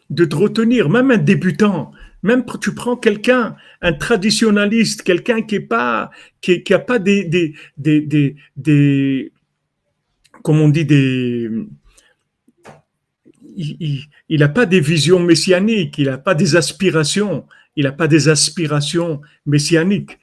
[0.09, 0.89] de, te retenir.
[0.89, 1.91] Même un débutant,
[2.23, 6.09] même tu prends quelqu'un, un traditionnaliste, quelqu'un qui est pas,
[6.41, 9.31] qui, a pas des, des, des, des, des
[10.41, 11.49] comme on dit, des,
[13.57, 18.29] il n'a pas des visions messianiques, il n'a pas des aspirations, il n'a pas des
[18.29, 20.19] aspirations messianiques.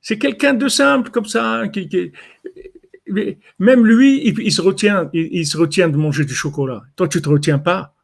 [0.00, 2.12] C'est quelqu'un de simple comme ça, hein, qui,
[3.58, 6.82] même lui, il, se retient, il, se retient de manger du chocolat.
[6.96, 7.94] Toi, tu te retiens pas.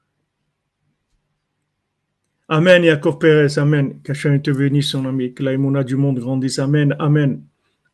[2.48, 4.00] Amen, Yaakov Pérez, Amen.
[4.02, 5.34] Qu'Hachem te bénisse, son ami.
[5.34, 6.58] Que l'aïmouna du monde grandisse.
[6.58, 7.42] Amen, Amen.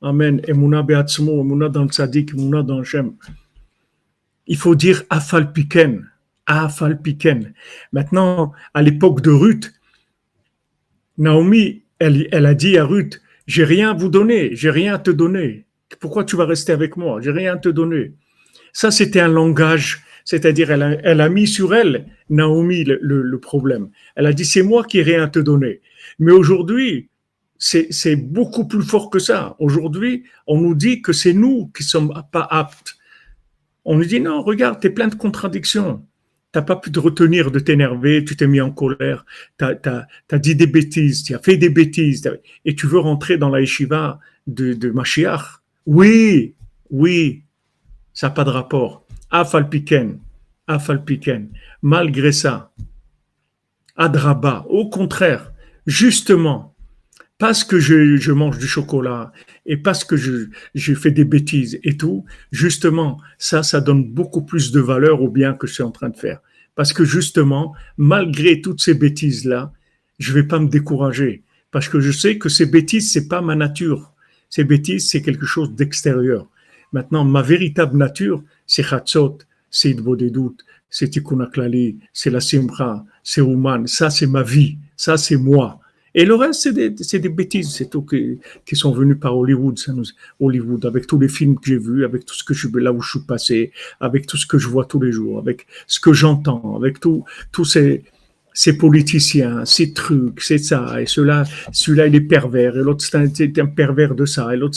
[0.01, 0.40] Amen.
[0.47, 3.14] Emouna beatzmo, Emouna dans le Tzadik, Emouna dans le Shem.
[4.47, 6.07] Il faut dire Afalpiken.
[6.47, 7.53] Afalpiken.
[7.93, 9.73] Maintenant, à l'époque de Ruth,
[11.19, 14.99] Naomi, elle, elle a dit à Ruth, j'ai rien à vous donner, j'ai rien à
[14.99, 15.67] te donner.
[16.01, 17.20] Pourquoi tu vas rester avec moi?
[17.20, 18.14] J'ai rien à te donner.
[18.73, 23.90] Ça, c'était un langage, c'est-à-dire elle a, elle a, mis sur elle, Naomi, le, problème.
[24.16, 25.81] Elle a dit, c'est moi qui ai rien à te donner.
[26.18, 27.09] Mais aujourd'hui,
[27.59, 29.57] c'est beaucoup plus fort que ça.
[29.59, 32.97] Aujourd'hui, on nous dit que c'est nous qui sommes pas aptes.
[33.85, 36.05] On nous dit, non, regarde, tu es plein de contradictions.
[36.53, 39.27] T'as pas pu te retenir de t'énerver, tu t'es mis en colère,
[39.59, 42.31] tu as, as, dit des bêtises, tu as fait des bêtises,
[42.64, 45.63] et tu veux rentrer dans la yeshiva de, de Mashiach?
[45.87, 46.55] Oui,
[46.90, 47.44] oui,
[48.12, 49.07] ça n'a pas de rapport.
[49.31, 50.18] Afalpiken,
[50.66, 51.51] Afalpiken.
[51.83, 52.73] Malgré ça,
[53.97, 55.53] Adraba, au contraire,
[55.87, 56.75] justement,
[57.38, 59.33] parce que je, mange du chocolat
[59.66, 64.42] et parce que je, je, fais des bêtises et tout, justement, ça, ça donne beaucoup
[64.42, 66.40] plus de valeur au bien que je suis en train de faire.
[66.75, 69.73] Parce que justement, malgré toutes ces bêtises-là,
[70.18, 71.44] je vais pas me décourager.
[71.70, 74.13] Parce que je sais que ces bêtises, c'est pas ma nature.
[74.55, 76.47] Ces bêtises, c'est quelque chose d'extérieur.
[76.93, 79.38] Maintenant, ma véritable nature, c'est Chatzot,
[79.69, 81.51] c'est Idbo des doutes, c'est Tikkun
[82.12, 83.88] c'est la Simcha, c'est Ouman.
[83.88, 84.79] Ça, c'est ma vie.
[84.97, 85.81] Ça, c'est moi.
[86.14, 89.77] Et le reste, c'est des, des, bêtises, c'est tout qui, qui, sont venus par Hollywood,
[89.77, 90.05] ça nous,
[90.38, 93.03] Hollywood, avec tous les films que j'ai vus, avec tout ce que je là où
[93.03, 96.12] je suis passé, avec tout ce que je vois tous les jours, avec ce que
[96.12, 98.05] j'entends, avec tout, tous ces,
[98.57, 103.59] ces politiciens, ces trucs, c'est ça, et cela, celui-là il est pervers, et l'autre c'est
[103.59, 104.77] un, pervers de ça, et l'autre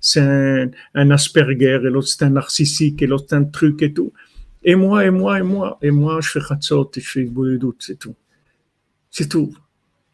[0.00, 3.92] c'est un, un, Asperger, et l'autre c'est un narcissique, et l'autre c'est un truc et
[3.92, 4.12] tout.
[4.62, 7.76] Et moi, et moi, et moi, et moi, je fais khatsot, et je fais doute,
[7.80, 8.16] c'est tout.
[9.10, 9.54] C'est tout.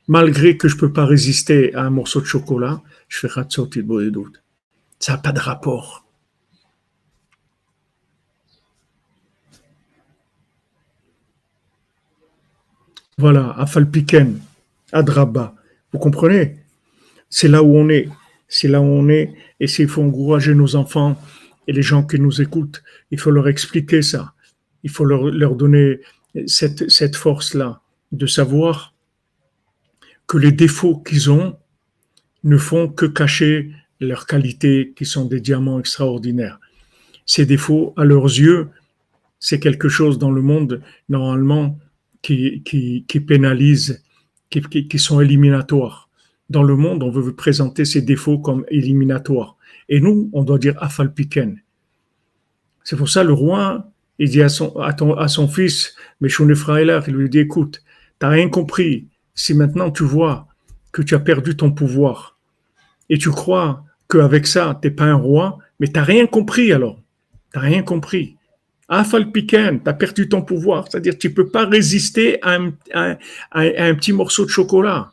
[0.08, 3.82] Malgré que je peux pas résister à un morceau de chocolat, je fais khatsot et
[4.10, 4.42] doute.
[4.98, 6.05] Ça n'a pas de rapport.
[13.18, 14.38] Voilà, Afalpiken,
[14.92, 15.54] Adraba.
[15.90, 16.56] Vous comprenez?
[17.30, 18.10] C'est là où on est.
[18.46, 19.32] C'est là où on est.
[19.58, 21.18] Et s'il faut encourager nos enfants
[21.66, 24.34] et les gens qui nous écoutent, il faut leur expliquer ça.
[24.82, 26.00] Il faut leur, donner
[26.46, 27.80] cette, cette force-là
[28.12, 28.92] de savoir
[30.26, 31.56] que les défauts qu'ils ont
[32.44, 36.60] ne font que cacher leurs qualités qui sont des diamants extraordinaires.
[37.24, 38.68] Ces défauts, à leurs yeux,
[39.40, 41.78] c'est quelque chose dans le monde, normalement,
[42.64, 44.02] qui, qui, pénalisent,
[44.50, 46.08] qui, sont éliminatoires.
[46.50, 49.56] Dans le monde, on veut présenter ces défauts comme éliminatoires.
[49.88, 51.60] Et nous, on doit dire afalpiken.
[52.82, 57.82] C'est pour ça le roi, il dit à son, fils, Meshunefraïler, il lui dit, écoute,
[58.20, 59.06] tu n'as rien compris.
[59.34, 60.48] Si maintenant tu vois
[60.92, 62.38] que tu as perdu ton pouvoir
[63.08, 66.72] et tu crois qu'avec ça, tu n'es pas un roi, mais tu n'as rien compris
[66.72, 67.00] alors.
[67.52, 68.35] Tu n'as rien compris.
[68.88, 70.86] Afalpiken, tu as perdu ton pouvoir.
[70.88, 75.12] C'est-à-dire tu ne peux pas résister à un, petit morceau de chocolat.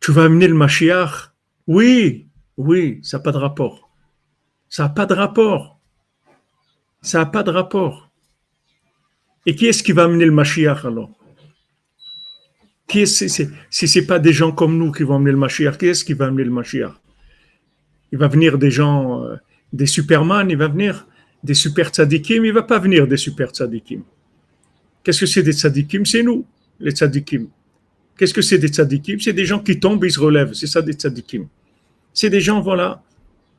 [0.00, 1.32] Tu vas amener le Mashiach
[1.66, 3.90] Oui, oui, ça n'a pas de rapport.
[4.68, 5.80] Ça n'a pas de rapport.
[7.00, 8.10] Ça n'a pas de rapport.
[9.46, 11.10] Et qui est-ce qui va amener le Mashiach alors?
[12.90, 16.04] Si ce n'est pas des gens comme nous qui vont amener le Mashiach, qui est-ce
[16.04, 16.92] qui va amener le Mashiach
[18.12, 19.36] Il va venir des gens, euh,
[19.72, 21.06] des Superman, il va venir
[21.42, 24.02] des super tzadikim, il ne va pas venir des super tzadikim.
[25.02, 26.04] Qu'est-ce que c'est des tzadikim?
[26.04, 26.44] C'est nous,
[26.80, 27.48] les tzadikim.
[28.16, 29.20] Qu'est-ce que c'est des tzadikim?
[29.20, 30.52] C'est des gens qui tombent et se relèvent.
[30.52, 31.46] C'est ça des tzadikim.
[32.12, 33.02] C'est des gens, voilà,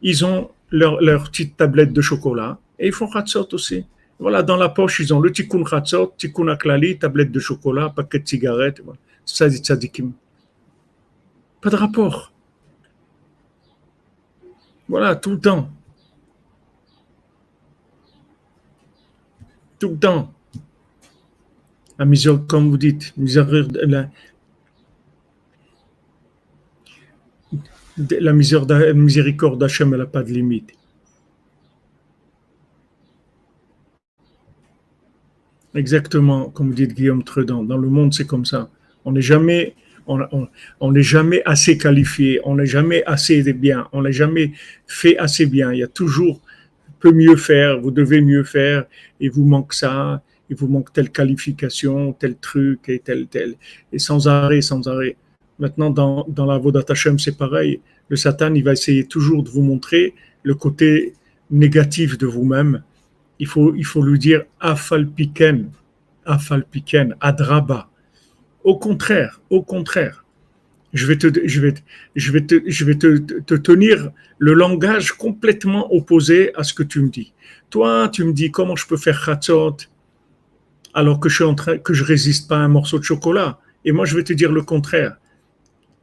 [0.01, 3.85] ils ont leur, petite tablette de chocolat et ils font khatsot aussi.
[4.19, 8.19] Voilà, dans la poche, ils ont le tikkun khatsot, tikkun aklali, tablette de chocolat, paquet
[8.19, 8.81] de cigarettes.
[9.25, 10.11] C'est ça des tzadikim.
[11.61, 12.33] Pas de rapport.
[14.89, 15.69] Voilà, tout le temps.
[19.79, 20.33] Tout le temps.
[21.97, 24.09] La miséricorde, comme vous dites, la,
[28.19, 30.71] la miséricorde d'Hachem, elle n'a pas de limite.
[35.75, 38.69] Exactement, comme vous dites Guillaume Tredan, dans le monde c'est comme ça.
[39.05, 39.75] On n'est jamais,
[40.07, 44.53] on n'est jamais assez qualifié, on n'est jamais assez bien, on n'est jamais
[44.87, 45.71] fait assez bien.
[45.71, 46.41] Il y a toujours
[46.99, 48.85] peut mieux faire, vous devez mieux faire,
[49.19, 53.55] et vous manque ça, il vous manque telle qualification, tel truc, et tel, tel.
[53.93, 55.15] Et sans arrêt, sans arrêt.
[55.59, 56.83] Maintenant, dans, dans la Vodat
[57.17, 57.81] c'est pareil.
[58.07, 61.13] Le Satan, il va essayer toujours de vous montrer le côté
[61.51, 62.83] négatif de vous-même.
[63.39, 65.69] Il faut, il faut lui dire afalpiken,
[66.25, 67.89] afalpiken, adraba.
[68.63, 70.25] Au contraire, au contraire
[70.93, 71.73] je vais te, je vais,
[72.15, 76.83] je vais te, je vais te, te, tenir le langage complètement opposé à ce que
[76.83, 77.33] tu me dis.
[77.69, 79.77] Toi, tu me dis comment je peux faire khatzot
[80.93, 83.59] alors que je suis que je résiste pas à un morceau de chocolat.
[83.85, 85.17] Et moi, je vais te dire le contraire.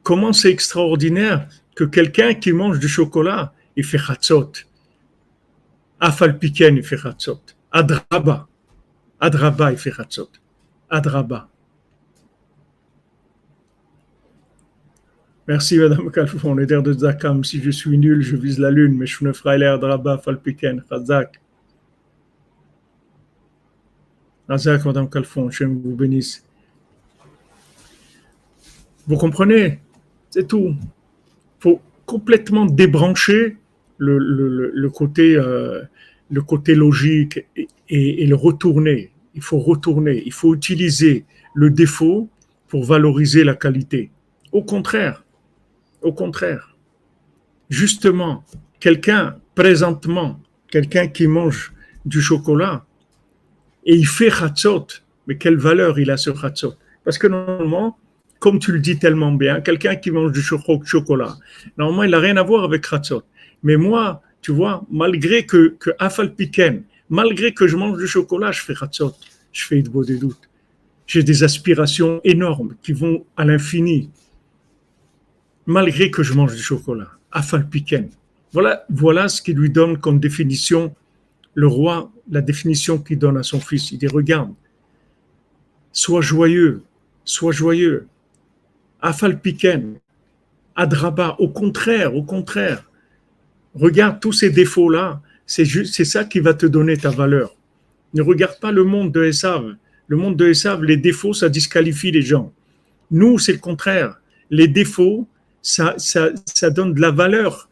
[0.03, 4.53] Comment c'est extraordinaire que quelqu'un qui mange du chocolat, il fait khatzot.
[5.99, 7.42] Afalpiken, il fait khatzot.
[7.72, 8.46] Adraba.
[9.18, 10.31] Adraba, il fait khatzot.
[10.88, 11.49] Adraba.
[15.48, 16.11] Merci, Madame.
[16.59, 17.44] Les terres de Zakam.
[17.44, 18.96] Si je suis nul, je vise la lune.
[18.96, 21.40] Mais je suis frère Draba, Falpiken, Khazak.
[24.48, 25.48] Khazak, Madame Kalfon.
[25.50, 26.44] Je vous bénisse.
[29.06, 29.78] Vous comprenez?
[30.30, 30.74] C'est tout.
[30.78, 33.56] Il faut complètement débrancher
[33.98, 34.18] le,
[35.18, 35.87] euh,
[36.42, 37.46] côté logique
[37.88, 39.12] et le retourner.
[39.35, 40.24] Il faut retourner.
[40.26, 42.28] Il faut utiliser le défaut
[42.66, 44.11] pour valoriser la qualité.
[44.51, 45.26] Au contraire,
[46.07, 46.76] au contraire.
[47.68, 48.44] Justement,
[48.78, 50.40] quelqu'un, présentement,
[50.70, 51.72] quelqu'un qui mange
[52.04, 52.84] du chocolat
[53.84, 54.86] et il fait khatsot,
[55.26, 57.98] mais quelle valeur il a ce khatsot Parce que normalement,
[58.38, 61.36] comme tu le dis tellement bien, quelqu'un qui mange du chocolat,
[61.76, 63.24] normalement, il n'a rien à voir avec khatsot.
[63.64, 68.52] Mais moi, tu vois, malgré que, que afal piken, malgré que je mange du chocolat,
[68.52, 69.14] je fais khatsot,
[69.52, 70.48] je fais de des doutes.
[71.09, 74.11] J'ai des aspirations énormes qui vont à l'infini
[75.66, 77.10] malgré que je mange du chocolat.
[77.32, 78.08] Afalpiken.
[78.52, 80.94] Voilà, voilà ce qu'il lui donne comme définition,
[81.54, 83.92] le roi, la définition qu'il donne à son fils.
[83.92, 84.54] Il dit, regarde,
[85.92, 86.82] sois joyeux,
[87.24, 88.06] sois joyeux.
[89.02, 89.98] Afalpiken,
[90.74, 92.84] Adraba, au contraire, au contraire.
[93.74, 95.64] Regarde tous ces défauts-là, c'est
[96.04, 97.54] ça qui va te donner ta valeur.
[98.14, 99.76] Ne regarde pas le monde de Esav.
[100.06, 102.52] Le monde de Esav, les défauts, ça disqualifie les gens.
[103.10, 104.20] Nous, c'est le contraire.
[104.50, 105.28] Les défauts,
[105.66, 107.68] ça, ça, ça donne de la valeur.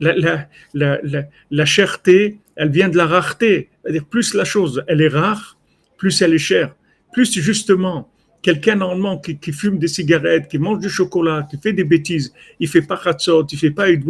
[0.00, 3.68] La, la, la, la, cherté, elle vient de la rareté.
[3.82, 5.56] C'est-à-dire, plus la chose, elle est rare,
[5.96, 6.74] plus elle est chère.
[7.12, 8.10] Plus justement,
[8.42, 12.32] quelqu'un normalement qui, qui, fume des cigarettes, qui mange du chocolat, qui fait des bêtises,
[12.58, 14.02] il fait pas khatsot, il fait pas il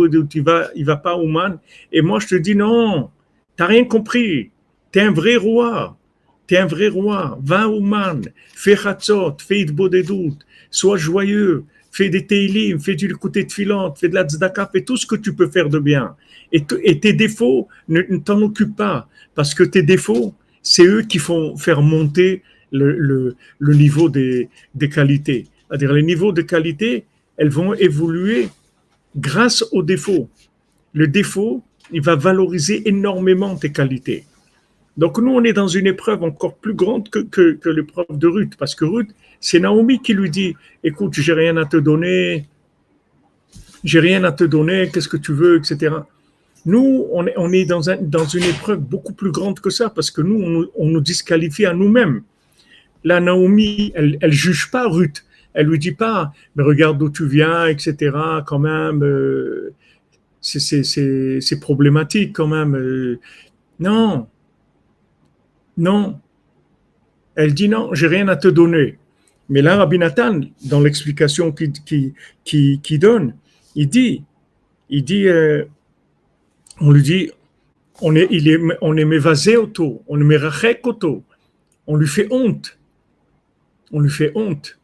[0.43, 1.59] va, il va pas man.
[1.93, 3.11] Et moi, je te dis non,
[3.57, 4.51] t'as rien compris.
[4.93, 5.99] T'es un vrai roi.
[6.47, 7.39] T'es un vrai roi.
[7.43, 8.23] Va man,
[8.55, 14.09] fais khatsot, fais doutes, sois joyeux, fais des teilim, fais du côté de filante, fais
[14.09, 16.15] de la tzedaka, fais tout ce que tu peux faire de bien.
[16.53, 21.57] Et, tes défauts, ne, t'en occupe pas, parce que tes défauts, c'est eux qui font
[21.57, 24.49] faire monter le, niveau des,
[24.93, 25.47] qualités.
[25.69, 27.05] C'est-à-dire les niveaux de qualité,
[27.37, 28.49] elles vont évoluer
[29.17, 30.29] grâce aux défauts.
[30.93, 31.63] Le défaut,
[31.93, 34.25] il va valoriser énormément tes qualités.
[34.97, 38.75] Donc nous, on est dans une épreuve encore plus grande que l'épreuve de Ruth, parce
[38.75, 39.11] que Ruth,
[39.41, 42.47] c'est Naomi qui lui dit, écoute, j'ai rien à te donner,
[43.83, 45.97] j'ai rien à te donner, qu'est-ce que tu veux, etc.
[46.67, 50.21] Nous, on est, dans, un, dans une épreuve beaucoup plus grande que ça, parce que
[50.21, 52.23] nous, on, nous disqualifie à nous-mêmes
[53.03, 55.25] la Naomi, elle, elle juge pas Ruth.
[55.53, 58.17] Elle lui dit pas, mais regarde d'où tu viens, etc.
[58.47, 59.73] Quand même, euh,
[60.41, 62.77] c'est problématique quand même.
[62.77, 63.19] Euh.
[63.81, 64.29] non,
[65.77, 66.21] non.
[67.35, 68.99] Elle dit non, j'ai rien à te donner.
[69.51, 71.73] Mais là, Rabbi Nathan, dans l'explication qu'il
[72.45, 73.35] qui, donne,
[73.75, 74.25] il dit,
[74.89, 75.65] il dit, euh,
[76.81, 77.31] on lui dit,
[78.01, 81.23] on est, il est, on est mévasé auto, on est merachek auto,
[81.87, 82.79] on lui fait honte
[83.93, 84.79] on lui fait honte.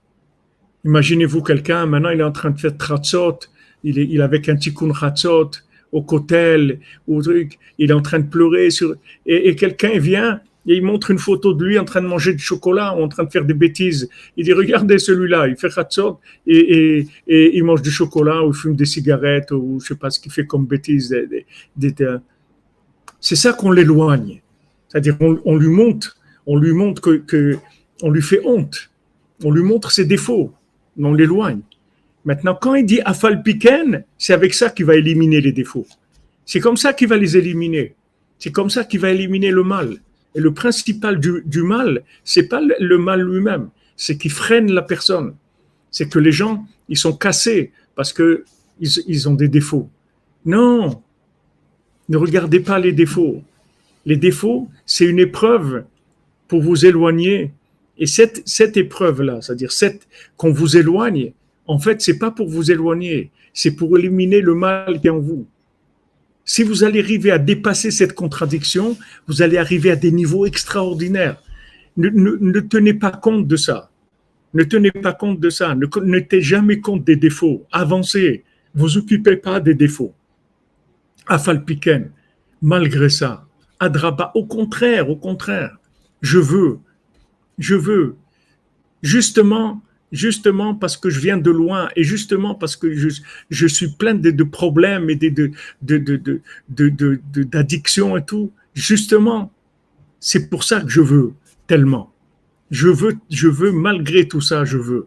[0.85, 3.39] Imaginez-vous quelqu'un, maintenant il est en train de faire tratzot,
[3.83, 5.51] il est, il avec un tikkun tratzot
[5.93, 8.95] au cotel, ou truc, il est en train de pleurer sur,
[9.25, 10.41] et, quelqu'un vient
[10.75, 13.25] il montre une photo de lui en train de manger du chocolat ou en train
[13.25, 14.09] de faire des bêtises.
[14.37, 18.75] Il dit, regardez celui-là, il fait tratzot et, il mange du chocolat ou il fume
[18.75, 21.14] des cigarettes ou je sais pas ce qu'il fait comme bêtises.
[23.21, 24.43] C'est ça qu'on l'éloigne.
[24.89, 27.57] C'est-à-dire, on, lui montre, on lui montre que,
[28.03, 28.91] on lui fait honte
[29.45, 30.53] on lui montre ses défauts,
[30.97, 31.61] mais on l'éloigne.
[32.25, 35.87] Maintenant, quand il dit afal piken, c'est avec ça qu'il va éliminer les défauts.
[36.45, 37.95] C'est comme ça qu'il va les éliminer.
[38.39, 39.99] C'est comme ça qu'il va éliminer le mal.
[40.37, 44.82] Et le principal du, du mal, c'est pas le mal lui-même, c'est qu'il freine la
[44.82, 45.34] personne.
[45.91, 48.45] C'est que les gens, ils sont cassés parce que
[48.78, 49.89] ils, ils ont des défauts.
[50.45, 51.03] Non,
[52.09, 53.43] ne regardez pas les défauts.
[54.05, 55.84] Les défauts, c'est une épreuve
[56.47, 57.51] pour vous éloigner
[57.99, 59.70] et cette, cette épreuve-là, c'est-à-dire
[60.37, 61.32] qu'on vous éloigne,
[61.66, 65.18] en fait, c'est pas pour vous éloigner, c'est pour éliminer le mal qui est en
[65.18, 65.47] vous.
[66.49, 71.43] Si vous allez arriver à dépasser cette contradiction, vous allez arriver à des niveaux extraordinaires.
[71.97, 73.91] Ne, ne, tenez pas compte de ça.
[74.55, 75.75] Ne tenez pas compte de ça.
[75.75, 77.67] Ne, ne tenez jamais compte des défauts.
[77.73, 78.45] Avancez.
[78.75, 80.15] Vous occupez pas des défauts.
[81.27, 82.13] Afalpiken,
[82.63, 83.45] malgré ça.
[83.81, 85.77] Adraba, au contraire, au contraire.
[86.21, 86.79] Je veux,
[87.59, 88.17] je veux,
[89.03, 89.83] justement,
[90.13, 94.45] justement parce que je viens de loin et justement parce que je, suis plein de,
[94.45, 95.51] problèmes et de,
[95.83, 96.41] de,
[98.17, 99.53] et tout, justement,
[100.21, 101.33] c'est pour ça que je veux
[101.67, 102.13] tellement.
[102.71, 105.07] Je veux, je veux, malgré tout ça, je veux.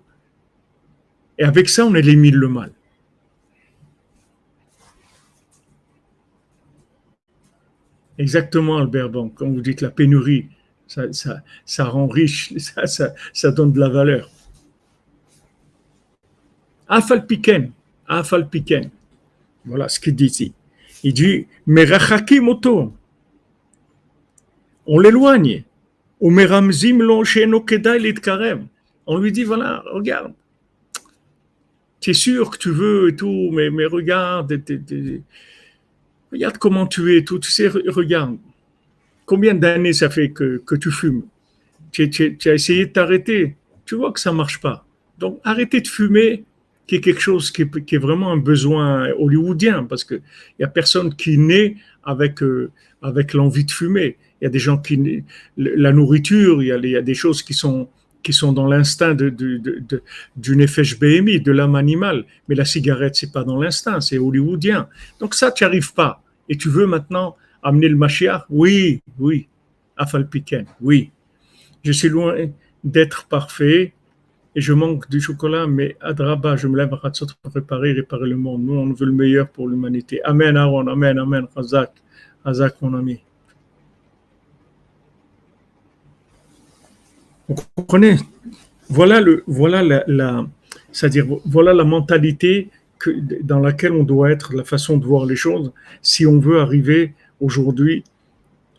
[1.38, 2.72] Et avec ça, on élimine le mal.
[8.18, 10.50] Exactement, Albert Bon, quand vous dites la pénurie,
[10.88, 12.54] ça, rend riche,
[13.34, 14.30] ça, donne de la valeur.
[16.90, 17.72] Afal piken,
[18.08, 18.90] afal piken.
[19.64, 20.54] Voilà ce qu'il dit ici.
[21.04, 21.46] Il dit,
[22.42, 22.94] moto.
[24.88, 25.64] On l'éloigne.
[26.22, 26.30] On
[29.18, 30.34] lui dit, voilà, regarde.
[32.02, 34.62] Tu es sûr que tu veux et tout, mais, mais regarde,
[36.32, 38.38] regarde comment tu es, tout, tu sais, regarde.
[39.26, 41.24] Combien d'années ça fait que, tu fumes?
[41.92, 42.10] Tu,
[42.46, 43.56] as essayé de t'arrêter.
[43.86, 44.86] Tu vois que ça marche pas.
[45.18, 46.44] Donc, arrêtez de fumer,
[46.90, 50.24] qui est quelque chose qui est, vraiment un besoin hollywoodien, parce qu'il
[50.58, 52.72] n'y a personne qui naît avec, euh,
[53.04, 54.18] avec l'envie de fumer.
[54.42, 55.24] Il y a des gens qui...
[55.56, 57.90] La nourriture, il y a, des choses qui sont,
[58.24, 59.30] qui sont dans l'instinct de,
[60.36, 62.26] d'une BMI, de l'âme animale.
[62.48, 64.90] Mais la cigarette, c'est pas dans l'instinct, c'est hollywoodien.
[65.20, 66.24] Donc ça, tu n'y arrives pas.
[66.50, 68.46] Et tu veux maintenant amener le Mashiach?
[68.50, 69.48] Oui, oui.
[69.96, 71.12] Afalpiken, oui.
[71.84, 72.36] Je suis loin,
[72.84, 73.94] d'être parfait
[74.56, 77.12] et je manque du chocolat, mais Adraba, je me lève à
[77.54, 78.64] réparer, réparer le monde.
[78.64, 80.22] Nous, on veut le meilleur pour l'humanité.
[80.24, 81.92] Amen, Aaron, Amen, Amen, Razak,
[82.44, 83.20] Razak, mon ami.
[87.48, 88.18] Vous comprenez?
[88.90, 90.46] Voilà, le, voilà la,
[90.92, 93.12] c'est-à-dire, voilà la mentalité que,
[93.44, 95.72] dans laquelle on doit être, la façon de voir les choses,
[96.02, 98.04] si on veut arriver aujourd'hui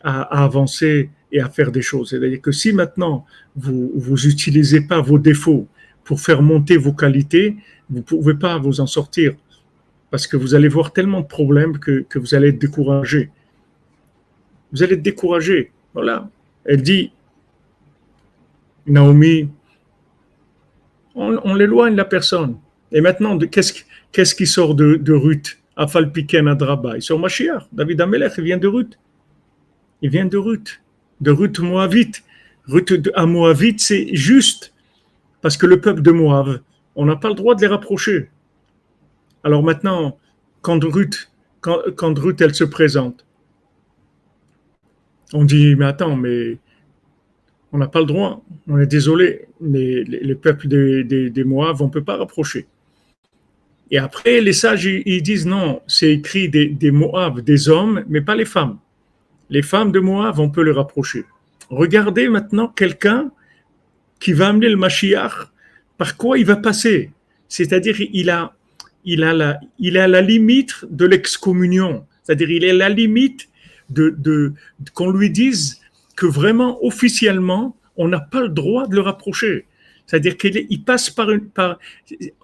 [0.03, 2.09] à, avancer et à faire des choses.
[2.09, 3.25] C'est-à-dire que si maintenant
[3.55, 5.67] vous vous utilisez pas vos défauts
[6.03, 7.55] pour faire monter vos qualités,
[7.89, 9.33] vous ne pouvez pas vous en sortir
[10.09, 13.29] parce que vous allez voir tellement de problèmes que, que vous allez être découragé.
[14.71, 15.71] Vous allez être découragé.
[15.93, 16.29] Voilà.
[16.65, 17.11] Elle dit,
[18.85, 19.49] Naomi,
[21.15, 22.57] on, l'éloigne la personne.
[22.91, 25.57] Et maintenant, qu'est-ce qui sort de, de Ruth?
[25.75, 27.63] Afalpiken Adraba Il sort Mashiach.
[27.71, 28.99] David Amelech, il vient de Ruth.
[30.01, 30.81] Il vient de Ruth,
[31.21, 32.23] de Ruth Moabite.
[32.67, 33.25] Ruth à
[33.77, 34.73] c'est juste
[35.41, 36.61] parce que le peuple de Moab,
[36.95, 38.29] on n'a pas le droit de les rapprocher.
[39.43, 40.17] Alors maintenant,
[40.61, 43.25] quand Ruth, quand, elle se présente,
[45.33, 46.57] on dit, mais attends, mais
[47.71, 52.03] on n'a pas le droit, on est désolé, les, peuples des, des, on ne peut
[52.03, 52.67] pas rapprocher.
[53.89, 56.91] Et après, les sages, ils disent non, c'est écrit des, des
[57.43, 58.77] des hommes, mais pas les femmes.
[59.51, 61.25] Les femmes de Moab, on peut les rapprocher.
[61.69, 63.31] Regardez maintenant quelqu'un
[64.19, 65.51] qui va amener le Mashiach,
[65.97, 67.11] par quoi il va passer
[67.49, 68.53] C'est-à-dire, il a,
[69.03, 72.05] il la, limite de l'excommunion.
[72.23, 73.49] C'est-à-dire, il est la limite
[73.89, 74.53] de
[74.93, 75.81] qu'on lui dise
[76.15, 79.65] que vraiment, officiellement, on n'a pas le droit de le rapprocher.
[80.05, 81.49] C'est-à-dire qu'il passe par une.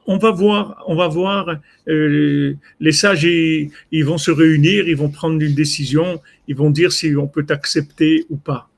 [0.06, 6.22] On va voir, euh, les sages, ils, vont se réunir, ils vont prendre une décision,
[6.48, 8.70] ils vont dire si on peut accepter ou pas.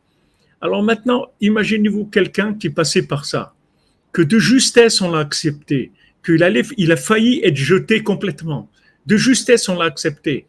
[0.61, 3.53] Alors maintenant, imaginez-vous quelqu'un qui passait par ça,
[4.11, 5.91] que de justesse on l'a accepté,
[6.25, 8.69] qu'il il a failli être jeté complètement.
[9.05, 10.47] De justesse on l'a accepté.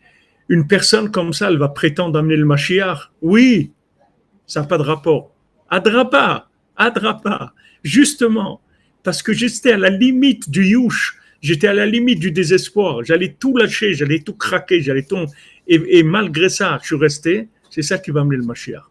[0.49, 3.11] Une personne comme ça, elle va prétendre amener le Mashiach.
[3.23, 3.71] Oui,
[4.47, 5.33] ça n'a pas de rapport.
[5.69, 7.53] Adrapa, Adrapa,
[7.83, 8.61] justement,
[9.03, 13.37] parce que j'étais à la limite du yush, j'étais à la limite du désespoir, j'allais
[13.39, 15.27] tout lâcher, j'allais tout craquer, j'allais tout.
[15.67, 18.83] Et, malgré ça, je suis resté, c'est ça qui va amener le Mashiach.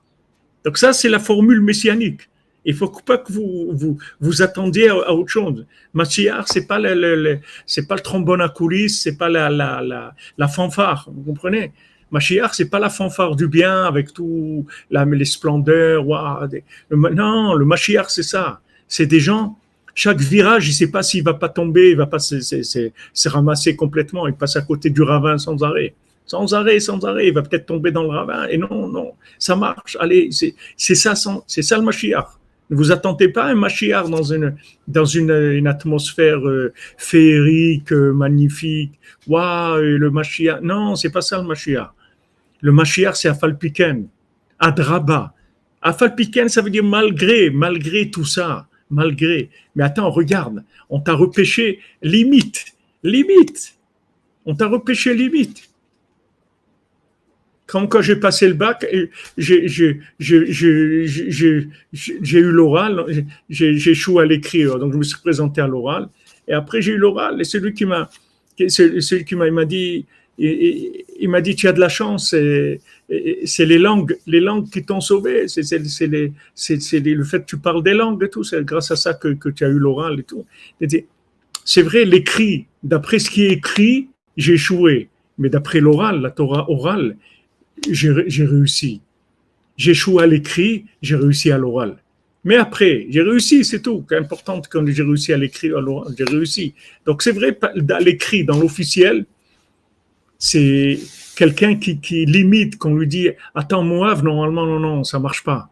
[0.64, 2.22] Donc ça, c'est la formule messianique.
[2.66, 5.66] Il faut pas que vous vous, vous attendiez à, autre chose.
[5.94, 10.48] Mashiach, c'est pas le, c'est pas le trombone à coulisses, c'est pas la, la, la,
[10.48, 11.74] fanfare, vous comprenez?
[12.12, 16.06] Mashiach, c'est pas la fanfare du bien avec tout la, les splendeurs.
[16.92, 18.62] non, le Mashiach, c'est ça.
[18.90, 19.58] C'est des gens,
[19.96, 24.28] chaque virage, il sait pas s'il va pas tomber, il va pas se, ramasser complètement,
[24.28, 25.94] il passe à côté du ravin sans arrêt.
[26.26, 28.48] Sans arrêt, sans arrêt, il va peut-être tomber dans le ravin.
[28.48, 29.98] Et non, non, ça marche.
[30.00, 31.14] Allez, c'est ça,
[31.48, 32.28] c'est ça le Mashiach.
[32.70, 34.56] Ne vous attendez pas à un Mashiach dans une,
[34.88, 39.00] dans une, atmosphère euh, féerique, euh, magnifique.
[39.28, 40.62] Waouh, le Mashiach.
[40.62, 41.92] Non, c'est pas ça le Mashiach.
[42.62, 44.08] Le Mashiach, c'est Afalpiken,
[44.60, 45.34] Adraba.
[45.82, 49.50] Afalpiken, ça veut dire malgré, malgré tout ça, malgré.
[49.76, 52.74] Mais attends, regarde, on t'a repêché limite,
[53.04, 53.76] limite.
[54.46, 55.70] On t'a repêché limite.
[57.68, 58.84] Quand, quand j'ai passé le bac,
[59.38, 66.10] j'ai eu l'oral, j'ai échoué à l'écrire, donc je me suis présenté à l'oral.
[66.48, 68.10] Et après, j'ai eu l'oral, et celui qui m'a,
[68.58, 70.08] celui qui m'a dit,
[70.40, 72.34] il m'a dit tu as de la chance,
[73.46, 77.94] c'est les langues, les langues qui t'ont sauvé, c'est le fait que tu parles des
[77.94, 80.46] langues et tout, c'est grâce à ça que, tu as eu l'oral et tout.
[81.66, 86.70] C'est vrai, l'écrit, d'après ce qui est écrit, j'ai échoué, mais d'après l'oral, la Torah
[86.70, 87.18] orale,
[87.90, 89.02] j'ai réussi.
[89.76, 91.98] J'ai échoué à l'écrit, j'ai réussi à l'oral.
[92.44, 94.06] Mais après, j'ai réussi, c'est tout.
[94.12, 95.72] Important quand j'ai réussi à l'écrit,
[96.18, 96.74] j'ai réussi.
[97.06, 99.26] Donc c'est vrai, à l'écrit, dans l'officiel,
[100.40, 100.98] c'est
[101.36, 105.70] quelqu'un qui, limite, qu'on lui dit Attends, Moab, normalement, non, non, ça marche pas.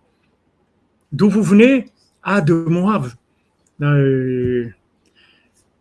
[1.11, 1.85] D'où vous venez?
[2.21, 3.07] Ah, de Moab.
[3.81, 4.67] Euh,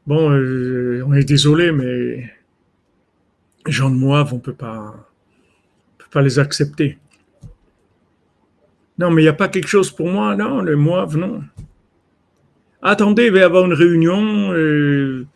[0.06, 2.32] bon, euh, on est désolé, mais
[3.66, 4.94] gens de Moab, on ne peut pas,
[5.98, 6.98] peut pas les accepter.
[8.98, 10.36] Non, mais il n'y a pas quelque chose pour moi?
[10.36, 11.42] Non, le Moab, non.
[12.82, 14.52] Attendez, il va y avoir une réunion.
[14.52, 15.26] Euh,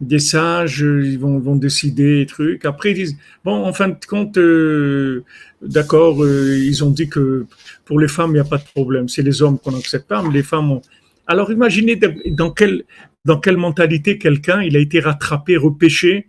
[0.00, 2.64] des sages, ils vont, décider des trucs.
[2.64, 5.24] Après, ils disent, bon, en fin de compte, euh,
[5.60, 7.46] d'accord, euh, ils ont dit que
[7.84, 9.08] pour les femmes, il n'y a pas de problème.
[9.08, 10.82] C'est les hommes qu'on n'accepte pas, mais les femmes ont...
[11.26, 11.96] Alors imaginez
[12.30, 12.84] dans quelle,
[13.24, 16.28] dans quelle mentalité quelqu'un, il a été rattrapé, repêché,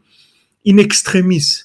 [0.68, 1.62] in extremis.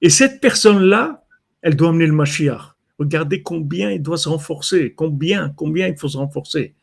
[0.00, 1.24] Et cette personne-là,
[1.62, 2.76] elle doit amener le Mashiach.
[2.98, 6.74] Regardez combien il doit se renforcer, combien, combien il faut se renforcer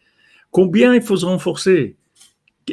[0.51, 1.95] Combien il faut se renforcer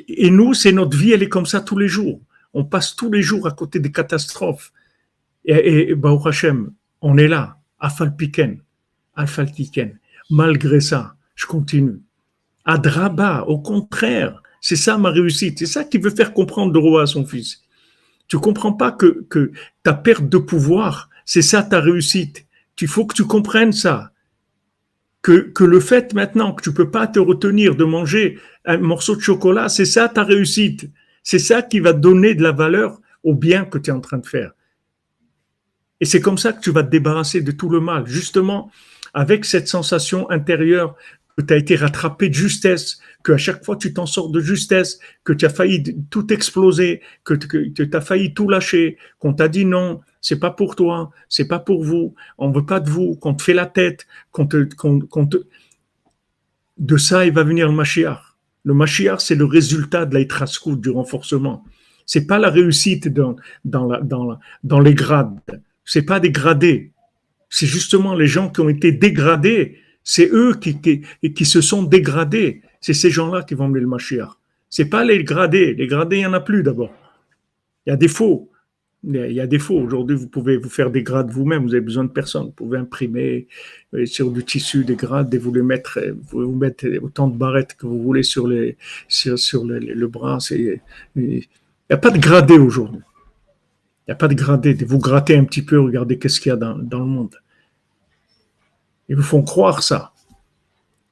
[0.08, 2.20] Et nous, c'est notre vie, elle est comme ça tous les jours.
[2.54, 4.72] On passe tous les jours à côté des catastrophes.
[5.44, 8.58] Et, et Baruch Hashem, on est là, Afalpiken,
[9.14, 9.98] Afalpiken.
[10.30, 12.00] Malgré ça, je continue.
[12.64, 15.58] Adraba, au contraire, c'est ça ma réussite.
[15.58, 17.62] C'est ça qui veut faire comprendre le roi à son fils.
[18.28, 22.46] Tu comprends pas que, que ta perte de pouvoir, c'est ça ta réussite.
[22.80, 24.11] Il faut que tu comprennes ça.
[25.22, 29.14] Que, que le fait maintenant que tu peux pas te retenir de manger un morceau
[29.14, 30.90] de chocolat, c'est ça ta réussite.
[31.22, 34.18] C'est ça qui va donner de la valeur au bien que tu es en train
[34.18, 34.52] de faire.
[36.00, 38.72] Et c'est comme ça que tu vas te débarrasser de tout le mal, justement
[39.14, 40.96] avec cette sensation intérieure
[41.36, 44.40] que tu as été rattrapé de justesse, que à chaque fois tu t'en sors de
[44.40, 49.48] justesse, que tu as failli tout exploser, que, tu as failli tout lâcher, qu'on t'a
[49.48, 53.16] dit non, c'est pas pour toi, c'est pas pour vous, on veut pas de vous,
[53.16, 55.38] qu'on te fait la tête, qu'on te, qu'on, te...
[56.78, 58.20] De ça, il va venir le Mashiach.
[58.64, 60.24] Le Mashiach, c'est le résultat de la
[60.76, 61.64] du renforcement.
[62.06, 65.40] C'est pas la réussite dans, dans, la, dans, dans les grades.
[65.84, 66.92] C'est pas des gradés.
[67.50, 70.80] C'est justement les gens qui ont été dégradés c'est eux qui,
[71.34, 72.62] qui, se sont dégradés.
[72.82, 74.28] C'est ces gens-là qui vont mener le Mashiach.
[74.68, 75.72] C'est pas les gradés.
[75.74, 76.92] Les gradés, il n'y en a plus d'abord.
[77.86, 78.50] Il y a des faux.
[79.04, 79.78] Il y a des faux.
[79.78, 81.62] Aujourd'hui, vous pouvez vous faire des grades vous-même.
[81.62, 82.46] Vous avez besoin de personne.
[82.46, 83.46] Vous pouvez imprimer
[83.94, 86.60] euh, sur du tissu des grades et vous les mettre, vous, vous
[87.02, 88.76] autant de barrettes que vous voulez sur, les,
[89.08, 90.38] sur, sur le bras.
[90.50, 90.80] Il
[91.16, 91.46] n'y
[91.90, 93.00] a pas de gradé aujourd'hui.
[94.06, 94.74] Il n'y a pas de gradé.
[94.74, 97.36] Vous grattez un petit peu, regardez qu'est-ce qu'il y a dans, dans le monde.
[99.08, 100.11] Ils nous font croire ça.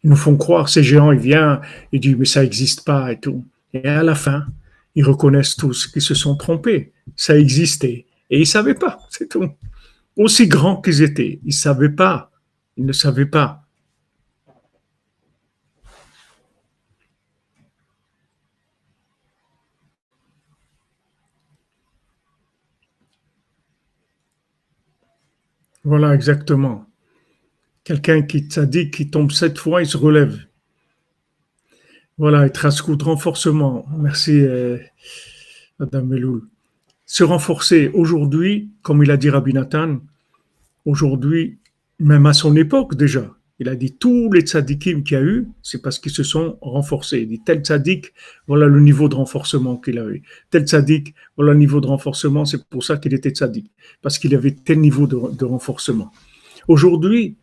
[0.03, 1.61] Ils nous font croire, ces géants, ils viennent,
[1.93, 3.45] ils disent, mais ça n'existe pas et tout.
[3.75, 4.47] Et à la fin,
[4.95, 6.93] ils reconnaissent tous qu'ils se sont trompés.
[7.17, 8.07] Ça existait.
[8.31, 9.49] Et ils ne savaient pas, c'est tout.
[10.17, 12.31] Aussi grands qu'ils étaient, ils ne savaient pas.
[12.77, 13.67] Ils ne savaient pas.
[25.85, 26.90] Voilà, exactement.
[27.85, 30.39] Quelqu'un qui t'a dit qu'il tombe sept fois, il se relève.
[32.19, 33.87] Voilà, et de renforcement.
[33.99, 34.77] Merci, euh,
[35.79, 36.43] Madame Meloul.
[37.07, 40.01] Se renforcer aujourd'hui, comme il a dit Rabbi Nathan,
[40.85, 41.59] aujourd'hui,
[41.99, 45.49] même à son époque déjà, il a dit tous les tzadikim qu'il y a eu,
[45.63, 47.21] c'est parce qu'ils se sont renforcés.
[47.21, 48.13] Il dit tel tzadik,
[48.47, 50.23] voilà le niveau de renforcement qu'il a eu.
[50.51, 53.71] Tel tzadik, voilà le niveau de renforcement, c'est pour ça qu'il était tzadik,
[54.03, 56.13] parce qu'il avait tel niveau de renforcement.
[56.69, 57.37] Aujourd'hui,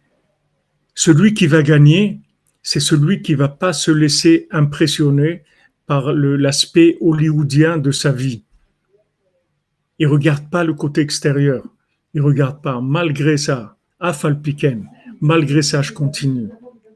[0.97, 2.21] celui qui va gagner,
[2.63, 5.43] c'est celui qui va pas se laisser impressionner
[5.85, 8.43] par l'aspect hollywoodien de sa vie.
[9.99, 11.63] Il regarde pas le côté extérieur.
[12.15, 12.81] Il regarde pas.
[12.81, 14.89] Malgré ça, afalpiken,
[15.21, 16.49] malgré ça, je continue.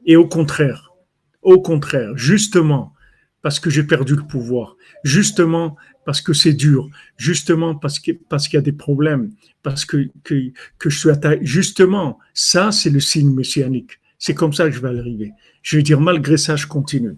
[0.04, 0.92] Et au contraire,
[1.40, 2.94] au contraire, justement,
[3.40, 8.48] parce que j'ai perdu le pouvoir, justement parce que c'est dur, justement parce que parce
[8.48, 9.30] qu'il y a des problèmes,
[9.62, 11.44] parce que, que, que je suis attaqué.
[11.44, 14.00] Justement, ça, c'est le signe messianique.
[14.18, 15.32] C'est comme ça que je vais arriver.
[15.62, 17.16] Je vais dire, malgré ça, je continue.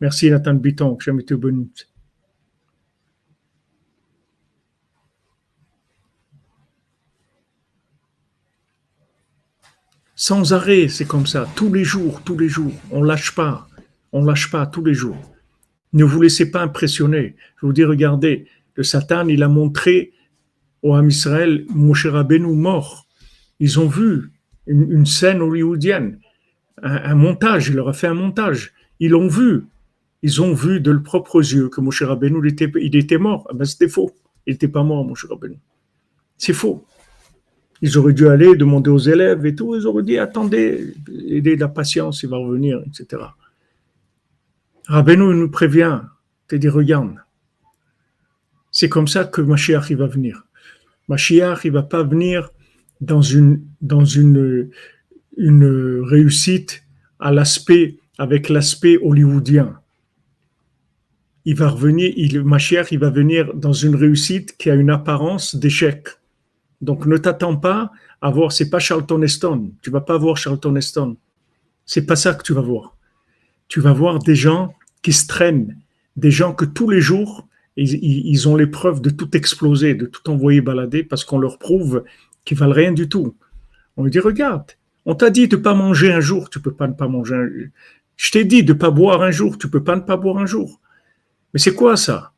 [0.00, 1.68] Merci Nathan Biton, que jamais été bonne.
[10.14, 12.74] Sans arrêt, c'est comme ça, tous les jours, tous les jours.
[12.90, 13.68] On lâche pas,
[14.12, 15.29] on lâche pas tous les jours.
[15.92, 17.36] Ne vous laissez pas impressionner.
[17.60, 20.12] Je vous dis, regardez, le Satan, il a montré
[20.82, 23.06] au Ham Israël Moshe Rabbeinu mort.
[23.58, 24.32] Ils ont vu
[24.66, 26.18] une, scène hollywoodienne,
[26.82, 28.72] un, montage, il leur a fait un montage.
[29.00, 29.64] Ils l'ont vu.
[30.22, 33.46] Ils ont vu de leurs propres yeux que Moshe Rabbeinu, il était, il était mort.
[33.50, 34.14] Ah ben, c'était faux.
[34.46, 35.56] Il n'était pas mort, Moshe Rabbeinu.
[36.36, 36.84] C'est faux.
[37.82, 39.74] Ils auraient dû aller demander aux élèves et tout.
[39.74, 40.94] Ils auraient dit attendez,
[41.28, 43.22] aidez la patience, il va revenir, etc.
[44.86, 46.00] Rabbeinu nous prévient.
[46.52, 47.14] Il dit regarde,
[48.70, 50.44] c'est comme ça que Mashiach va venir.
[51.08, 52.50] Mashiach il va pas venir
[53.00, 54.70] dans une, dans une,
[55.36, 56.84] une réussite
[57.18, 59.80] à l'aspect, avec l'aspect hollywoodien.
[61.44, 64.90] Il va revenir, il, ma chère, il va venir dans une réussite qui a une
[64.90, 66.08] apparence d'échec.
[66.80, 69.72] Donc ne t'attends pas à voir, c'est pas Charlton Heston.
[69.82, 71.16] Tu vas pas voir Charlton Heston.
[71.86, 72.96] C'est pas ça que tu vas voir.
[73.70, 75.78] Tu vas voir des gens qui se traînent,
[76.16, 77.46] des gens que tous les jours,
[77.76, 82.04] ils, ont l'épreuve de tout exploser, de tout envoyer balader parce qu'on leur prouve
[82.44, 83.36] qui valent rien du tout.
[83.96, 84.72] On lui dit, regarde,
[85.06, 87.36] on t'a dit de ne pas manger un jour, tu peux pas ne pas manger
[87.36, 87.68] un jour.
[88.16, 90.38] Je t'ai dit de ne pas boire un jour, tu peux pas ne pas boire
[90.38, 90.80] un jour.
[91.54, 92.32] Mais c'est quoi ça?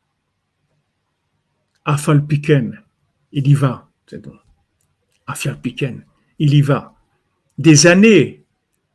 [1.86, 2.78] Afal Piken,
[3.32, 3.88] il y va.
[5.26, 6.04] Afal Piken,
[6.38, 6.94] il y va.
[7.56, 8.44] Des années,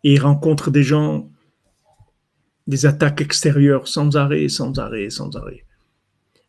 [0.03, 1.29] il rencontre des gens
[2.67, 5.63] des attaques extérieures sans arrêt, sans arrêt, sans arrêt.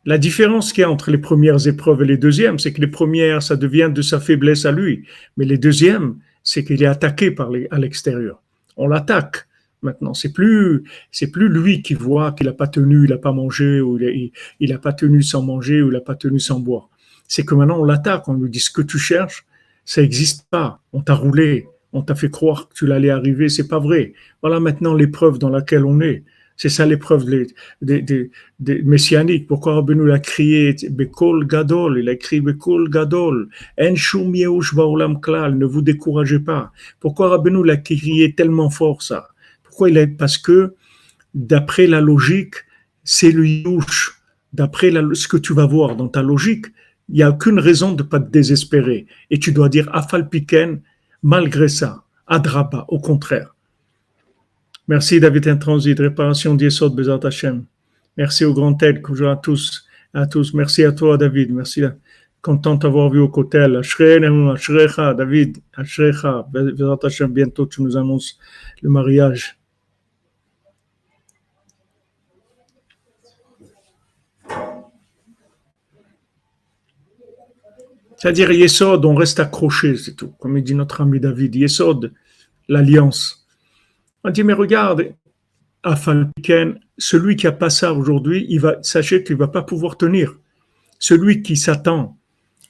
[0.05, 2.87] La différence qu'il y a entre les premières épreuves et les deuxièmes, c'est que les
[2.87, 5.05] premières, ça devient de sa faiblesse à lui.
[5.37, 8.43] Mais les deuxièmes, c'est qu'il est attaqué par les, à l'extérieur.
[8.77, 9.47] On l'attaque.
[9.83, 13.33] Maintenant, c'est plus, c'est plus lui qui voit qu'il n'a pas tenu, il n'a pas
[13.33, 16.89] mangé, ou il n'a pas tenu sans manger, ou il n'a pas tenu sans boire.
[17.29, 19.47] C'est que maintenant on l'attaque, on lui dit ce que tu cherches,
[19.85, 20.81] ça n'existe pas.
[20.93, 24.13] On t'a roulé, on t'a fait croire que tu l'allais arriver, c'est pas vrai.
[24.43, 26.25] Voilà maintenant l'épreuve dans laquelle on est.
[26.59, 27.25] C'est ça l'épreuve
[27.81, 28.31] des,
[28.83, 29.47] messianiques.
[29.47, 30.75] Pourquoi Rabbeinu l'a crié?
[30.91, 33.49] Bekol Gadol, il a écrit Bekol Gadol,
[33.81, 33.95] En
[34.75, 36.73] Baolam Klal, ne vous découragez pas.
[36.99, 39.29] Pourquoi Rabbeinu l'a crié tellement fort ça?
[39.63, 40.75] Pourquoi il est Parce que
[41.33, 42.57] d'après la logique,
[43.05, 44.21] c'est le yush.
[44.53, 46.67] D'après ce que tu vas voir dans ta logique,
[47.09, 49.07] il n'y a aucune raison de ne pas te désespérer.
[49.31, 50.81] Et tu dois dire Afal Piken,
[51.23, 53.55] malgré ça, Adraba, au contraire.
[54.87, 57.65] Merci David Intransit, réparation d'Yesod Bezat Hashem.
[58.17, 60.55] Merci au grand aide, à tous, à tous.
[60.55, 61.83] Merci à toi David, merci.
[62.41, 63.77] Content d'avoir vu au Kotel.
[63.77, 68.39] Ashrecha, David, Ashrecha, Bezat Hashem, bientôt tu nous annonces
[68.81, 69.58] le mariage.
[78.19, 80.33] C'est-à-dire, Yesod, on reste accroché, c'est tout.
[80.41, 82.13] Comme dit notre ami David, Yesod,
[82.69, 83.47] l'alliance.
[84.25, 85.15] On dit, mais regarde,
[85.85, 90.37] Afalpiken, celui qui a pas ça aujourd'hui, il va, sachez qu'il va pas pouvoir tenir.
[90.99, 92.19] Celui qui s'attend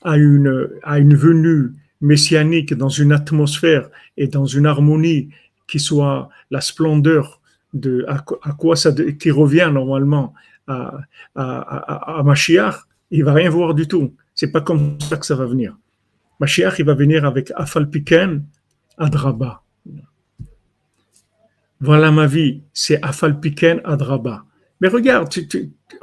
[0.02, 1.72] à une, à une venue
[2.02, 3.88] messianique dans une atmosphère
[4.18, 5.30] et dans une harmonie
[5.66, 7.40] qui soit la splendeur
[7.72, 10.34] de à, quoi ça qui revient normalement
[10.66, 11.00] à,
[11.34, 12.34] à, à, à
[13.10, 14.14] il va rien voir du tout.
[14.38, 15.76] C'est pas comme ça que ça va venir.
[16.38, 18.44] Mashiach, il va venir avec Afalpiken
[18.96, 19.64] Adraba.
[21.80, 24.44] Voilà ma vie, c'est Afalpiken Adraba.
[24.80, 25.28] Mais regarde,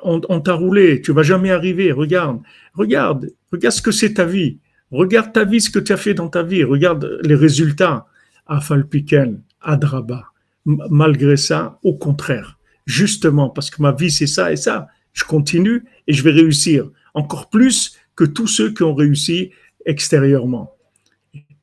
[0.03, 1.93] on, t'a roulé, tu vas jamais arriver.
[1.93, 2.41] Regarde,
[2.73, 4.59] regarde, regarde ce que c'est ta vie.
[4.91, 6.65] Regarde ta vie, ce que tu as fait dans ta vie.
[6.65, 8.05] Regarde les résultats.
[8.47, 10.25] Afalpiken Adraba.
[10.65, 15.85] Malgré ça, au contraire, justement, parce que ma vie c'est ça et ça, je continue
[16.05, 19.51] et je vais réussir encore plus que tous ceux qui ont réussi
[19.85, 20.75] extérieurement.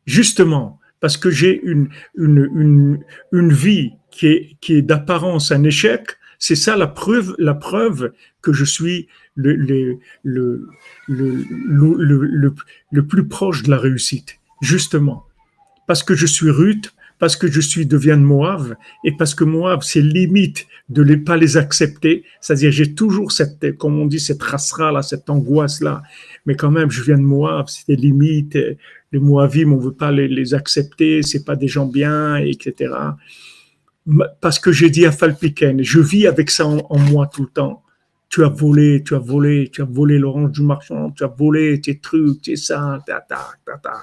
[0.07, 3.01] Justement, parce que j'ai une, une,
[3.33, 8.13] une, vie qui est, qui est d'apparence un échec, c'est ça la preuve, la preuve
[8.41, 10.69] que je suis le, le, le,
[11.09, 12.55] le,
[12.91, 14.39] le plus proche de la réussite.
[14.61, 15.27] Justement,
[15.87, 16.87] parce que je suis rude,
[17.23, 21.15] parce que je suis deviens de Moab et parce que Moab, c'est limite de ne
[21.15, 22.25] pas les accepter.
[22.41, 26.03] C'est-à-dire, j'ai toujours cette, comme on dit, cette race là, cette angoisse-là.
[26.47, 28.59] Mais quand même, je viens de Moab, c'est des limites.
[29.13, 32.93] Les Moabim, on veut pas les, les accepter, c'est pas des gens bien, etc.
[34.41, 37.85] Parce que j'ai dit à Falpiken, je vis avec ça en, moi tout le temps
[38.31, 41.81] tu as volé, tu as volé, tu as volé l'orange du marchand, tu as volé
[41.81, 44.03] tes trucs, tes ça, ta, ta, ta, ta.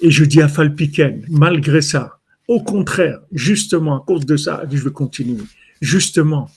[0.00, 2.17] Et je dis à Falpiken, malgré ça,
[2.48, 5.44] au contraire, justement, à cause de ça, je vais continuer.
[5.82, 6.50] Justement,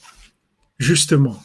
[0.78, 1.40] justement.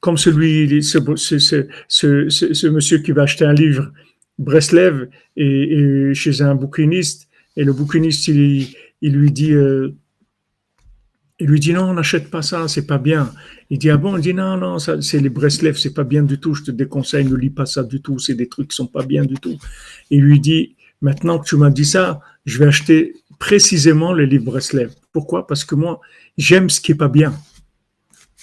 [0.00, 3.92] Comme celui, ce, monsieur qui va acheter un livre,
[4.38, 9.90] Breslev, et, chez un bouquiniste, et le bouquiniste, il, lui dit, euh,
[11.40, 13.32] il lui dit non, on n'achète pas ça, c'est pas bien.
[13.70, 16.38] Il dit ah bon, il dit non, non, c'est les Breslev, c'est pas bien du
[16.38, 18.86] tout, je te déconseille, ne lis pas ça du tout, c'est des trucs qui sont
[18.86, 19.58] pas bien du tout.
[20.10, 24.44] Il lui dit maintenant que tu m'as dit ça, je vais acheter précisément le livre
[24.44, 24.92] Breslev.
[25.10, 25.48] Pourquoi?
[25.48, 26.00] Parce que moi,
[26.38, 27.34] j'aime ce qui est pas bien.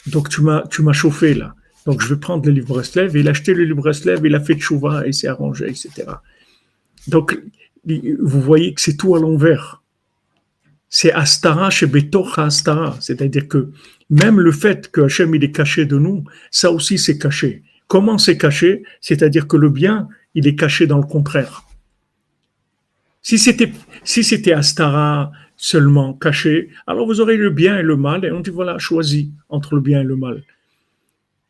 [0.08, 1.56] Donc tu m'as, chauffé là.
[1.86, 3.16] Donc je vais prendre le livre Breslev.
[3.16, 5.90] Il a acheté le livre Breslev, il a fait chouva, il s'est arrangé, etc.
[7.08, 7.42] Donc
[7.86, 9.82] vous voyez que c'est tout à l'envers.
[10.90, 12.98] C'est Astara chez Betocha Astara.
[13.00, 13.72] C'est-à-dire que
[14.10, 17.64] même le fait que Hachem il est caché de nous, ça aussi c'est caché.
[17.88, 18.84] Comment c'est caché?
[19.00, 21.69] C'est-à-dire que le bien, il est caché dans le contraire.
[23.22, 28.40] Si c'était, Astara seulement caché, alors vous aurez le bien et le mal, et on
[28.40, 30.44] dit voilà, choisis entre le bien et le mal.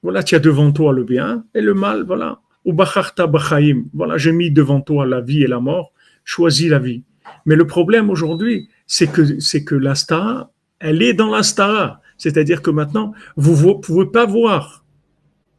[0.01, 2.39] Voilà, tu as devant toi le bien et le mal, voilà.
[2.65, 5.93] Ou bachaim, voilà, j'ai mis devant toi la vie et la mort,
[6.23, 7.03] choisis la vie.
[7.45, 12.01] Mais le problème aujourd'hui, c'est que, c'est que l'Astara, elle est dans l'Astara.
[12.17, 14.83] C'est-à-dire que maintenant, vous ne pouvez pas voir.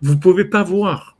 [0.03, 1.17] Vous ne pouvez pas voir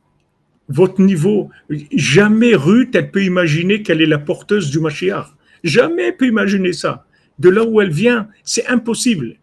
[0.71, 1.49] votre niveau.
[1.91, 5.27] Jamais Ruth, elle peut imaginer qu'elle est la porteuse du Mashiach.
[5.63, 7.05] Jamais elle peut imaginer ça.
[7.39, 9.35] De là où elle vient, c'est impossible.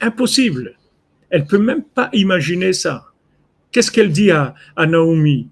[0.00, 0.74] Impossible.
[1.30, 3.06] Elle peut même pas imaginer ça.
[3.72, 5.48] Qu'est-ce qu'elle dit à, à Naomi?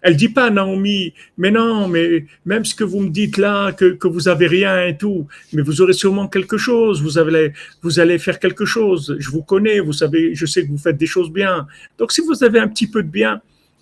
[0.00, 3.94] Elle dit pas Naomi, mais non, mais même ce que vous me dites là, que,
[3.94, 7.52] que vous avez rien et tout, mais vous aurez sûrement quelque chose, vous allez,
[7.82, 9.16] vous allez faire quelque chose.
[9.18, 11.66] Je vous connais, vous savez, je sais que vous faites des choses bien.
[11.98, 13.40] Donc si vous avez un petit peu de bien,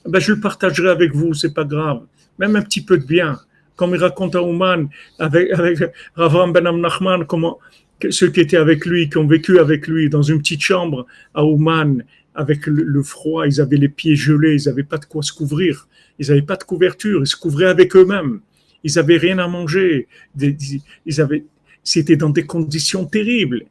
[0.09, 2.03] ben je le partagerai avec vous, c'est pas grave.
[2.39, 3.39] Même un petit peu de bien.
[3.77, 4.89] Comme il raconte à Ouman,
[5.19, 5.79] avec, avec
[6.15, 7.59] Ravam Ben Nachman, comment,
[8.11, 11.45] ceux qui étaient avec lui, qui ont vécu avec lui dans une petite chambre à
[11.45, 12.03] Ouman,
[12.35, 15.89] avec le, froid, ils avaient les pieds gelés, ils n'avaient pas de quoi se couvrir,
[16.19, 18.41] ils n'avaient pas de couverture, ils se couvraient avec eux-mêmes,
[18.85, 20.07] ils n'avaient rien à manger,
[20.39, 21.45] ils avaient,
[21.83, 23.65] c'était dans des conditions terribles,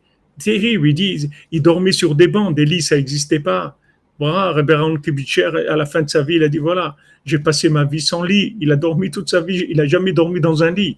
[0.43, 0.89] terribles.
[0.89, 3.77] Ils disent, ils dormaient sur des bancs, des lits, ça n'existait pas.
[4.19, 6.95] Voilà, Rebberan Kibitcher, à la fin de sa vie, il a dit voilà,
[7.25, 8.55] j'ai passé ma vie sans lit.
[8.61, 10.97] Il a dormi toute sa vie, il n'a jamais dormi dans un lit.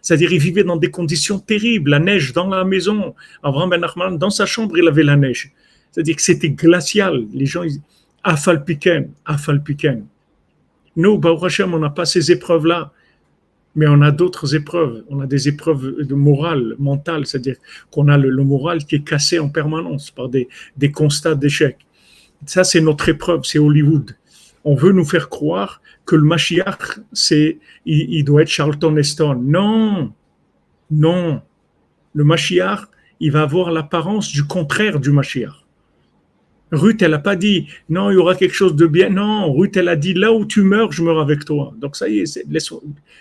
[0.00, 3.14] C'est-à-dire, il vivait dans des conditions terribles, la neige dans la maison.
[3.42, 5.52] Abraham Ben Achman, dans sa chambre, il avait la neige.
[5.90, 7.24] C'est-à-dire que c'était glacial.
[7.34, 7.80] Les gens, ils,
[8.22, 10.06] afalpiken, afalpiken.
[10.94, 12.92] Nous, Baruch Hashem, on n'a pas ces épreuves-là,
[13.74, 15.04] mais on a d'autres épreuves.
[15.10, 17.56] On a des épreuves de morale, mentale, c'est-à-dire
[17.90, 20.48] qu'on a le, moral qui est cassé en permanence par des
[20.92, 21.85] constats d'échec.
[22.46, 24.16] Ça, c'est notre épreuve, c'est Hollywood.
[24.64, 29.40] On veut nous faire croire que le Mashiach, c'est, il, doit être Charlton Heston.
[29.44, 30.12] Non,
[30.90, 31.42] non.
[32.14, 32.80] Le Mashiach,
[33.20, 35.66] il va avoir l'apparence du contraire du Mashiach.
[36.72, 39.10] Ruth, elle n'a pas dit non, il y aura quelque chose de bien.
[39.10, 41.72] Non, Ruth, elle a dit là où tu meurs, je meurs avec toi.
[41.78, 42.44] Donc ça y est,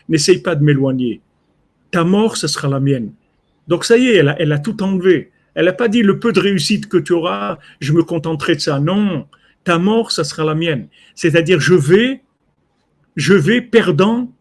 [0.10, 1.22] n'essaye pas de m'éloigner.
[1.92, 3.14] Ta mort, ce sera la mienne.
[3.68, 5.32] Donc ça y est, elle a, tout enlevé.
[5.56, 8.62] Elle n'a pas dit le peu de réussite que tu auras, je me contenterai de
[8.62, 8.80] ça.
[8.80, 9.28] Non,
[9.64, 10.88] ta mort, ça sera la mienne.
[11.16, 12.22] C'est-à-dire, je vais,
[13.16, 14.32] je vais perdant,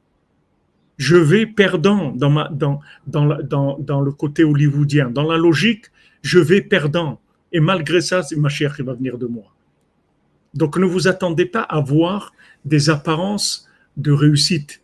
[0.99, 5.11] je vais perdant dans, le côté hollywoodien.
[5.11, 5.87] Dans la logique,
[6.23, 7.21] je vais perdant.
[7.53, 9.55] Et malgré ça, c'est ma chère qui va venir de moi.
[10.53, 12.33] Donc ne vous attendez pas à voir
[12.65, 14.83] des apparences de réussite.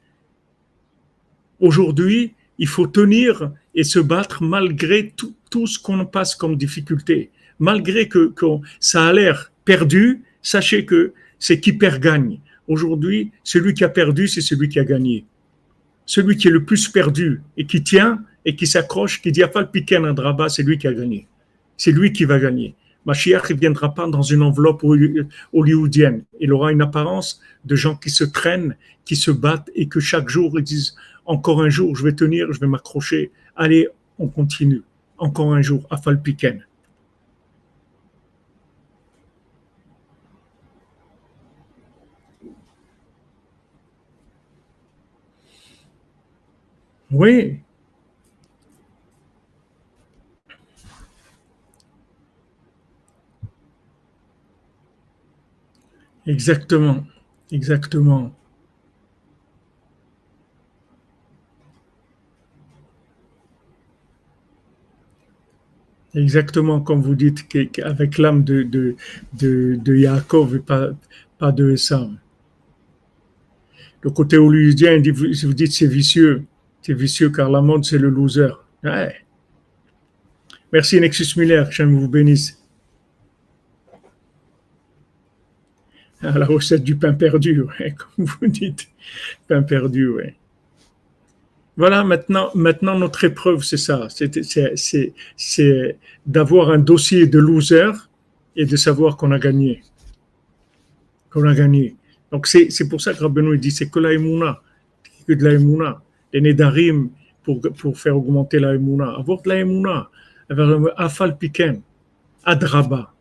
[1.59, 5.35] Aujourd'hui, il faut tenir et se battre malgré tout,
[5.67, 7.31] ce qu'on passe comme difficulté.
[7.59, 8.33] Malgré que,
[8.79, 12.41] ça a l'air perdu, sachez que c'est qui perd gagne.
[12.69, 15.27] Aujourd'hui, celui qui a perdu, c'est celui qui a gagné.
[16.07, 19.51] Celui qui est le plus perdu et qui tient et qui s'accroche, qui dit à
[19.55, 21.27] le piquer un draba, c'est lui qui a gagné
[21.81, 22.75] c'est lui qui va gagner.
[23.07, 24.85] Mashiach ne viendra pas dans une enveloppe
[25.55, 26.25] hollywoodienne.
[26.39, 28.77] Il aura une apparence de gens qui se traînent,
[29.07, 30.95] qui se battent et que chaque jour ils disent
[31.25, 33.31] encore un jour, je vais tenir, je vais m'accrocher.
[33.57, 33.89] Allez,
[34.19, 34.83] on continue.
[35.21, 36.67] Encore un jour, à Falpiken.
[47.13, 47.63] Oui,
[56.27, 57.05] Exactement,
[57.53, 58.33] exactement.
[66.15, 68.97] Exactement comme vous dites qu'avec l'âme de, de,
[69.33, 70.91] de, Yaakov et pas,
[71.39, 72.11] pas de Esau.
[74.03, 76.45] Le côté hollywoodien, vous dites c'est vicieux,
[76.83, 78.51] c'est vicieux car la mode c'est le loser.
[80.73, 82.57] Merci Nexus Miller, que je vous bénisse.
[86.23, 87.63] la recette du pain perdu,
[87.97, 88.89] comme vous dites,
[89.49, 90.37] pain perdu, ouais.
[91.77, 95.97] Voilà, maintenant, maintenant notre épreuve, c'est ça, c'est
[96.27, 97.93] d'avoir un dossier de loser
[98.57, 99.83] et de savoir qu'on a gagné,
[101.31, 101.97] qu'on a gagné.
[102.33, 104.11] Donc c'est pour ça que Rabbeinu dit, c'est que la
[105.27, 106.01] que de la
[106.33, 107.11] les Nedarim
[107.43, 110.11] pour, pour faire augmenter la avoir de la émouna,
[110.49, 111.81] avoir afal piken,
[112.45, 113.13] adraba.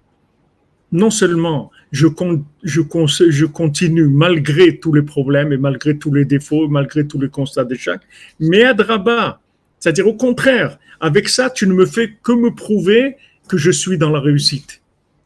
[0.91, 7.19] Non seulement je, continue malgré tous les problèmes et malgré tous les défauts, malgré tous
[7.19, 7.99] les constats d'échec,
[8.39, 9.41] mais à Draba,
[9.79, 13.15] c'est-à-dire au contraire, avec ça, tu ne me fais que me prouver
[13.47, 14.81] que je suis dans la réussite.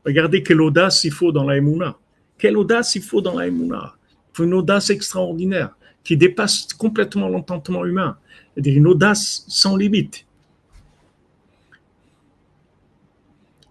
[0.06, 1.98] Regardez quelle audace il faut dans la Emouna.
[2.38, 3.96] Quelle audace il faut dans la Emouna.
[4.34, 8.18] Il faut une audace extraordinaire qui dépasse complètement l'entendement humain.
[8.54, 10.26] C'est-à-dire une audace sans limite.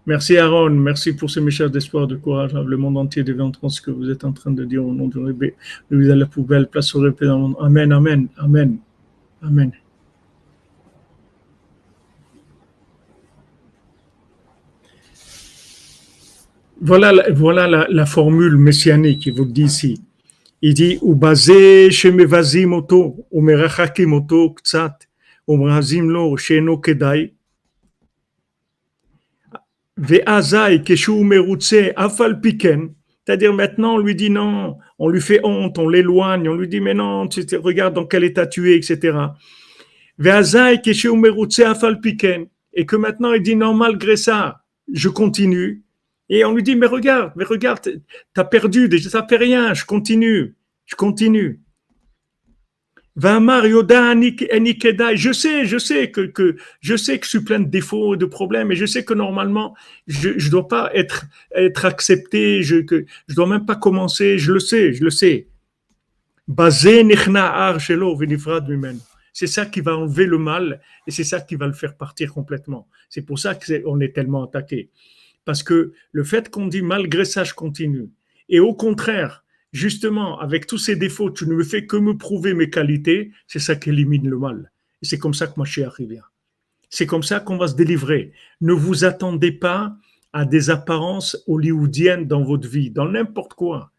[0.05, 2.53] Merci Aaron, merci pour ce message d'espoir, de courage.
[2.53, 5.07] Le monde entier devient entendre ce que vous êtes en train de dire au nom
[5.07, 5.55] de Rébé.
[5.89, 7.55] Lui à la poubelle, place au répé dans le monde.
[7.61, 8.77] Amen, amen, amen,
[9.41, 9.71] amen.
[16.81, 20.01] Voilà, voilà la, formule messianique qu'il vous dit ici.
[20.61, 25.07] Il dit, ou basé chez mevazim oto, ou merachakim oto ktsat,
[25.47, 26.35] lo,
[33.25, 36.81] C'est-à-dire maintenant, on lui dit non, on lui fait honte, on l'éloigne, on lui dit
[36.81, 39.17] mais non, tu, regarde dans quel état tu es, etc.
[42.75, 45.83] Et que maintenant, il dit non, malgré ça, je continue.
[46.29, 48.01] Et on lui dit mais regarde, mais regarde, tu
[48.35, 51.61] as perdu, déjà ça fait rien, je continue, je continue.
[53.15, 53.21] Je
[55.33, 58.71] sais, je sais que, que, je sais que je suis plein de défauts de problèmes,
[58.71, 59.75] et je sais que normalement,
[60.07, 64.53] je ne dois pas être, être accepté, je que je dois même pas commencer, je
[64.53, 65.47] le sais, je le sais.
[69.31, 72.33] C'est ça qui va enlever le mal et c'est ça qui va le faire partir
[72.33, 72.87] complètement.
[73.09, 74.89] C'est pour ça qu'on est tellement attaqué.
[75.45, 78.09] Parce que le fait qu'on dit malgré ça, je continue.
[78.49, 79.42] Et au contraire,
[79.73, 83.59] justement, avec tous ces défauts, tu ne me fais que me prouver mes qualités, c'est
[83.59, 84.71] ça qui élimine le mal.
[85.01, 86.21] Et c'est comme ça que suis arrivé.
[86.89, 88.31] C'est comme ça qu'on va se délivrer.
[88.61, 89.97] Ne vous attendez pas
[90.31, 93.91] à des apparences hollywoodiennes dans votre vie, dans n'importe quoi.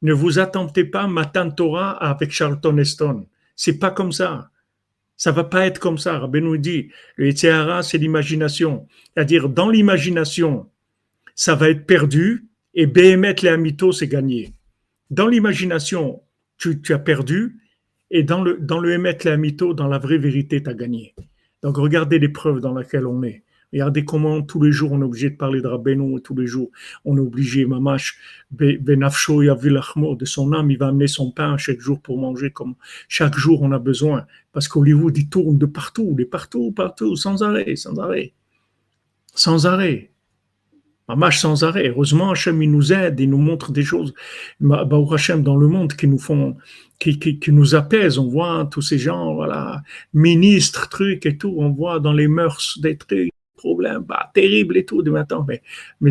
[0.00, 3.26] Ne vous attendez pas Matan Torah avec Charlton Heston.
[3.54, 4.50] C'est pas comme ça.
[5.16, 6.18] Ça va pas être comme ça.
[6.18, 8.88] Rabbi nous dit, le Yitzhara, c'est l'imagination.
[9.14, 10.68] C'est-à-dire, dans l'imagination,
[11.34, 14.52] ça va être perdu et Behemet les Amito, c'est gagné
[15.12, 16.22] dans l'imagination,
[16.56, 17.60] tu, as perdu,
[18.10, 21.14] et dans le, dans le la dans la vraie vérité, tu as gagné.
[21.62, 23.44] Donc regardez l'épreuve dans laquelle on est.
[23.74, 26.70] Regardez comment tous les jours on est obligé de parler de Rabbeinu, tous les jours
[27.04, 28.18] on est obligé, Mamash,
[28.50, 32.74] Benafsho Yavilachmo, de son âme, il va amener son pain chaque jour pour manger comme
[33.08, 34.26] chaque jour on a besoin.
[34.52, 38.32] Parce qu'Hollywood, il tourne de partout, de partout, partout, sans arrêt, sans arrêt.
[39.34, 40.11] Sans arrêt
[41.16, 41.88] marche sans arrêt.
[41.88, 44.14] Heureusement, Hachem, il nous aide, il nous montre des choses,
[45.12, 46.56] Hachem, dans le monde qui nous font,
[46.98, 48.18] qui, qui, nous apaisent.
[48.18, 49.82] On voit tous ces gens, voilà,
[50.14, 51.54] ministres, trucs et tout.
[51.58, 55.02] On voit dans les mœurs des trucs, problèmes, bah, terribles et tout.
[55.02, 55.62] Mais attends, mais,
[56.00, 56.10] mais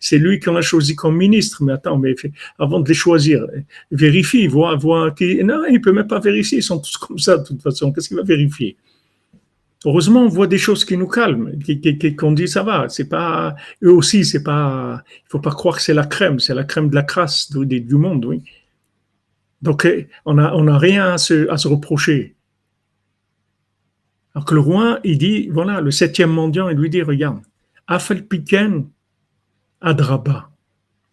[0.00, 1.62] c'est lui qu'on a choisi comme ministre.
[1.62, 2.14] Mais attends, mais
[2.58, 3.46] avant de les choisir,
[3.90, 6.58] vérifie, voit, voit qui, non, il peut même pas vérifier.
[6.58, 7.92] Ils sont tous comme ça, de toute façon.
[7.92, 8.76] Qu'est-ce qu'il va vérifier?
[9.86, 11.52] Heureusement, on voit des choses qui nous calment,
[12.18, 12.88] qu'on dit ça va.
[12.88, 15.04] C'est pas eux aussi, c'est pas.
[15.08, 17.94] Il faut pas croire que c'est la crème, c'est la crème de la crasse du,
[17.94, 18.42] monde, oui.
[19.62, 22.34] Donc eh, on a on a rien à se, à se reprocher.
[24.34, 27.38] Alors que le roi, il dit voilà, le septième mendiant, il lui dit regarde,
[27.86, 28.88] Afel Piken
[29.80, 30.50] Adraba.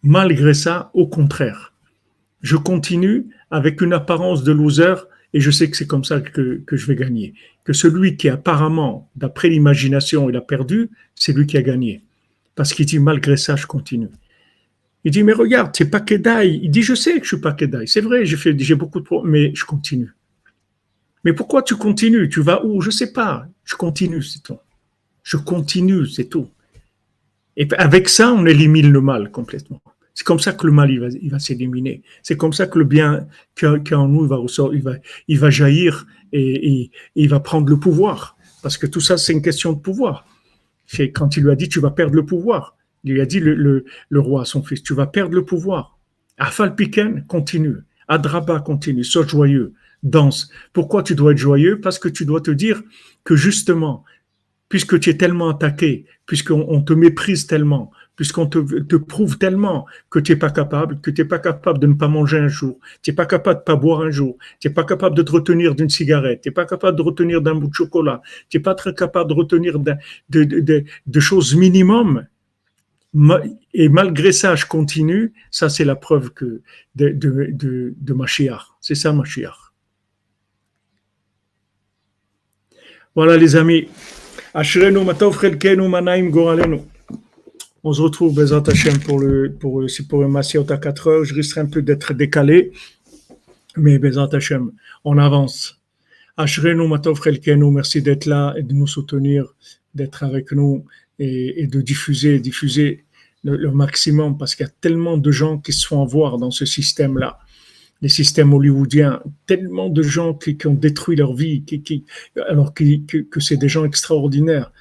[0.02, 1.74] Malgré ça, au contraire,
[2.40, 4.96] je continue avec une apparence de loser
[5.34, 7.34] et je sais que c'est comme ça que, que, je vais gagner.
[7.64, 12.02] Que celui qui apparemment, d'après l'imagination, il a perdu, c'est lui qui a gagné.
[12.54, 14.08] Parce qu'il dit, malgré ça, je continue.
[15.02, 16.60] Il dit, mais regarde, c'est pas Kedai.
[16.62, 17.88] Il dit, je sais que je suis pas Kedai.
[17.88, 20.12] C'est vrai, j'ai beaucoup de problèmes, mais je continue.
[21.24, 22.28] Mais pourquoi tu continues?
[22.28, 22.80] Tu vas où?
[22.80, 23.48] Je sais pas.
[23.64, 24.58] Je continue, c'est tout.
[25.24, 26.48] Je continue, c'est tout.
[27.56, 29.82] Et avec ça, on élimine le mal complètement.
[30.14, 32.02] C'est comme ça que le mal il va, s'éliminer.
[32.22, 34.40] C'est comme ça que le bien qui est en nous va
[34.72, 34.92] il va,
[35.26, 38.36] il va jaillir et, il va prendre le pouvoir.
[38.62, 40.26] Parce que tout ça, c'est une question de pouvoir.
[41.14, 42.76] Quand il lui a dit, tu vas perdre le pouvoir.
[43.02, 43.84] Il lui a dit, le,
[44.14, 45.98] roi à son fils, tu vas perdre le pouvoir.
[46.38, 47.78] Afal Piken, continue.
[48.08, 49.04] Adraba, continue.
[49.04, 49.74] Sois joyeux.
[50.02, 50.50] Danse.
[50.72, 51.80] Pourquoi tu dois être joyeux?
[51.80, 52.82] Parce que tu dois te dire
[53.24, 54.04] que justement,
[54.68, 60.32] puisque tu es tellement attaqué, puisqu'on te méprise tellement, puisqu'on te, prouve tellement que tu
[60.32, 63.10] n'es pas capable, que tu n'es pas capable de ne pas manger un jour, tu
[63.10, 65.32] n'es pas capable de ne pas boire un jour, tu n'es pas capable de te
[65.32, 68.62] retenir d'une cigarette, tu n'es pas capable de retenir d'un bout de chocolat, tu n'es
[68.62, 72.26] pas très capable de retenir de, choses minimum.
[73.72, 75.32] Et malgré ça, je continue.
[75.52, 76.62] Ça, c'est la preuve que
[76.96, 78.16] de, de, de, de
[78.80, 79.64] C'est ça, Mashiach.
[83.14, 83.88] Voilà, les amis.
[84.52, 86.80] Ashrenu matov chelkenu manaim goralenu.
[87.86, 91.24] On se retrouve, Bezat Hashem, pour le, pour, c'est à 4 heures.
[91.24, 92.72] Je risque un peu d'être décalé,
[93.76, 94.72] mais Bezat Hashem,
[95.04, 95.82] on avance.
[96.38, 99.54] Ashrenu Matov Chelkenu, merci d'être là et de nous soutenir,
[99.94, 100.86] d'être avec nous
[101.18, 103.04] et, de diffuser, diffuser
[103.44, 106.64] le, maximum parce qu'il y a tellement de gens qui se font avoir dans ce
[106.64, 107.38] système-là
[108.00, 112.04] les systèmes hollywoodiens, tellement de gens qui, ont détruit leur vie, qui, qui
[112.48, 114.72] alors que, que c'est des gens extraordinaires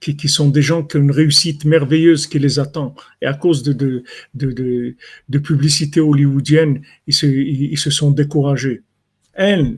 [0.00, 2.94] qui, qui, sont des gens qui ont une réussite merveilleuse qui les attend.
[3.22, 4.96] Et à cause de, de, de, de,
[5.28, 8.82] de publicité hollywoodienne, ils se, ils, se sont découragés.
[9.38, 9.76] En,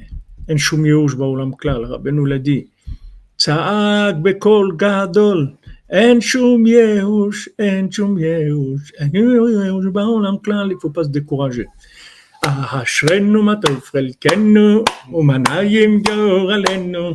[0.48, 2.64] en שום ייאוש בעולם כלל, רבנו לדי.
[3.38, 5.48] צעק בקול גדול,
[5.90, 11.66] אין שום ייאוש, אין שום ייאוש, אין ייאוש בעולם כלל, il faut pas se décourager.
[12.42, 17.14] אשרנו מה טוב חלקנו, ומנעים גורלנו,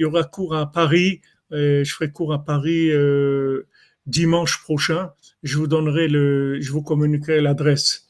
[0.00, 1.20] il y aura cours à Paris.
[1.52, 3.66] Euh, je ferai cours à Paris euh,
[4.06, 5.10] dimanche prochain.
[5.42, 8.08] Je vous donnerai le, je vous communiquerai l'adresse.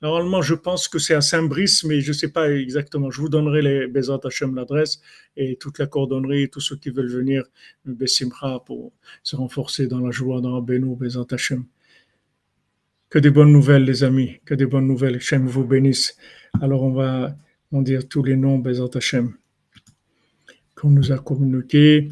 [0.00, 3.10] Normalement, je pense que c'est à Saint-Brice, mais je ne sais pas exactement.
[3.10, 5.00] Je vous donnerai les Bezat Hashem, l'adresse
[5.36, 7.42] et toute la coordonnerie, tous ceux qui veulent venir,
[7.84, 8.92] Bessimcha, pour
[9.24, 11.64] se renforcer dans la joie, dans la Benou, Bezat Hashem.
[13.10, 15.16] Que des bonnes nouvelles, les amis, que des bonnes nouvelles.
[15.16, 16.16] Hashem vous bénisse.
[16.60, 17.36] Alors, on va
[17.72, 19.34] en dire tous les noms, Bezat Hashem,
[20.74, 22.08] qu'on nous a communiqués.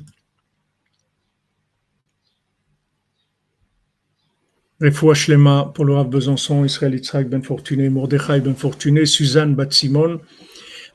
[4.81, 10.21] Refoua Shlema pour le Besançon, Israël Yitzhak Ben Fortuné, Mordechai Ben Fortuné, Suzanne Bat Simon,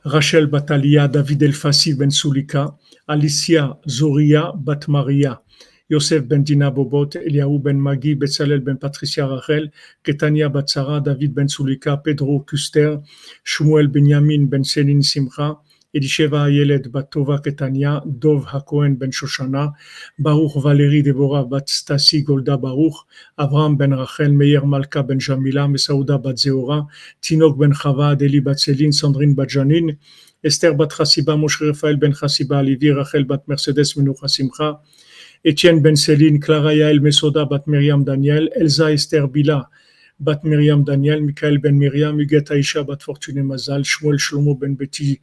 [0.04, 5.40] Rachel Batalia, David Elfassi Ben Sulika, Alicia Zoria Bat Maria,
[5.88, 9.70] Yosef Ben Dina Bobot, Eliaou Ben Magi, Betzalel Ben Patricia Rachel,
[10.04, 13.00] Ketania Batsara, David Ben Sulika, Pedro Kuster,
[13.42, 15.58] Shmuel Benyamin Ben Simcha,
[15.95, 19.67] אלישבע הילד בת טובה קטניה, דוב הכהן בן שושנה,
[20.19, 23.05] ברוך ולרי דבורה בת סטסי גולדה ברוך,
[23.39, 26.81] אברהם בן רחל, מאיר מלכה בן ג'מילה, מסעודה בת זהורה,
[27.19, 29.89] תינוק בן חווה, אדלי בת סלין, סנדרין בת ג'נין,
[30.47, 34.71] אסתר בת חסיבה, משה רפאל בן חסיבה, ליבי רחל בת מרסדס מנוחה שמחה,
[35.49, 39.59] אתיין בן סלין, קלרה יעל מסודה בת מרים דניאל, אלזה אסתר בילה
[40.19, 45.15] בת מרים דניאל, מיכאל בן מרים, מגט האישה בת פורטוני מזל, שמואל שלמה בן ביתי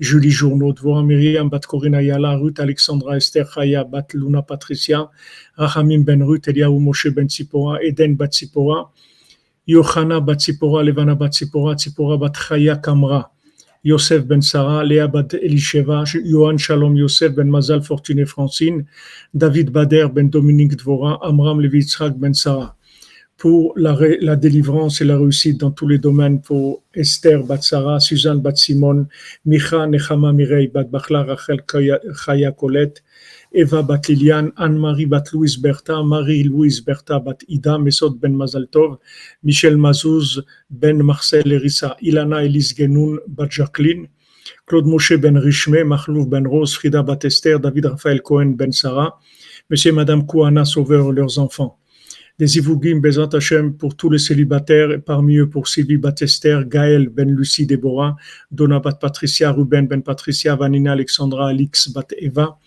[0.00, 5.08] Julie Journaud, Dvorah Myriam, Bat Corinna Yala, Ruth Alexandra Esther Chaya, Bat Luna Patricia,
[5.56, 8.88] Rachamim Ben Ruth, Eliaou Moshe Ben Tzipora, Eden Bat Tzipora,
[9.68, 13.30] Yochana Bat Tzipora, Levana Bat Tzipora, Tzipora Bat Chaya Kamra,
[13.84, 18.88] Yosef Ben Sarah, Léa Bat Elisheva, Yohan Shalom Yosef Ben Mazal Fortuné Francine,
[19.36, 22.74] David Bader Ben Dominique Dvorah, Amram Levi Yitzhak Ben Sarah
[23.39, 28.41] pour la, la, délivrance et la réussite dans tous les domaines pour Esther Batsara, Suzanne
[28.41, 29.07] Batsimon,
[29.45, 33.01] Micha Nechama Mirei Bat Bachla Rachel Chaya Colette,
[33.53, 38.97] Eva Bat Liliane, Anne-Marie Bat Louise Bertha, Marie-Louise Bertha Bat Ida, Mesot Ben Mazaltov,
[39.41, 44.09] Michel Mazouz Ben Marcel Erissa, Ilana Elise Genoun Bat Jacqueline,
[44.67, 49.17] Claude Moshe Ben Richme, Mahlouf Ben Rose, Frida Bat Esther, David Raphaël Cohen Ben Sarah,
[49.69, 51.78] Monsieur et Madame Kouana Sauveur leurs enfants
[52.39, 57.09] des Ivougim Bezat Hashem pour tous les célibataires, et parmi eux pour Sylvie Batester, Gaël
[57.09, 58.15] Ben Lucie Déborah,
[58.49, 62.57] Donna Bat Patricia, Ruben Ben Patricia, Vanina Alexandra, Alix Bat Eva,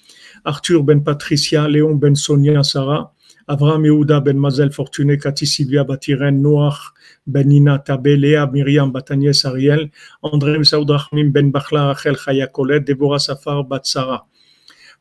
[0.45, 3.15] Arthur Ben Patricia, Léon Ben Sonia Sarah,
[3.49, 6.93] Avraham Yehuda Ben Mazel Fortuné, Cathy Sylvia Batiren, Noach
[7.27, 12.85] Ben Nina Tabé, Léa Myriam Batanies Ariel, André Saoud Rahmim Ben Bachla Rachel Chaya Colette,
[12.85, 14.27] Déborah Safar Bat Sarah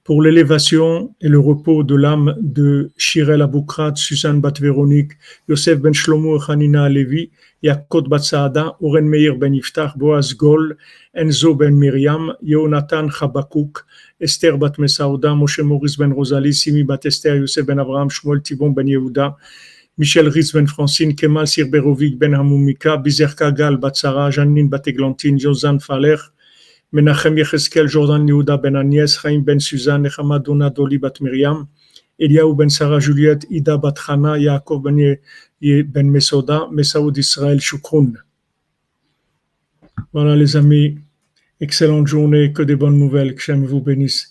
[0.03, 5.11] pour l'élévation et le repos de l'âme de Shirel Aboukrat, Suzanne Bat Véronique,
[5.47, 7.29] Yosef Ben Shlomo Hanina Levi,
[7.61, 10.75] Yakot Bat Saada, Oren Meir Ben Yiftach, Boaz Gol,
[11.15, 13.85] Enzo Ben Miriam, Yonatan Chabakouk,
[14.19, 18.71] Esther Bat Mesaouda, Moshe Maurice Ben Rosalie, Simi Bat Esther, Yosef Ben Abraham, Shmuel Tibon
[18.71, 19.35] Ben Yehuda,
[19.99, 22.33] Michel Ritz Ben Francine, Kemal Sirberovic Ben
[23.03, 26.17] Bizer Kagal Bat Sarah, Janine Bat Eglantine, Josan Faler,
[40.13, 40.99] Voilà les amis,
[41.59, 44.30] excellente journée, que des bonnes nouvelles, que Shem vous bénisse.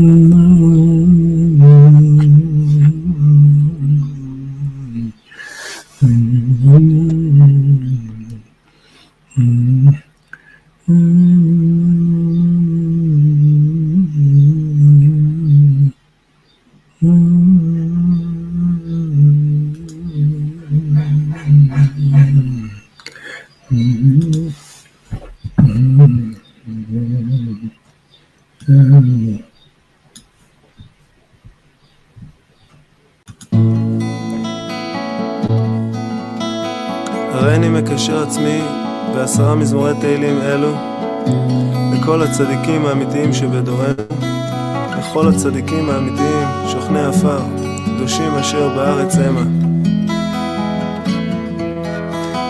[45.21, 47.39] לכל הצדיקים האמיתיים שוכני עפר,
[47.85, 49.43] קדושים אשר בארץ המה.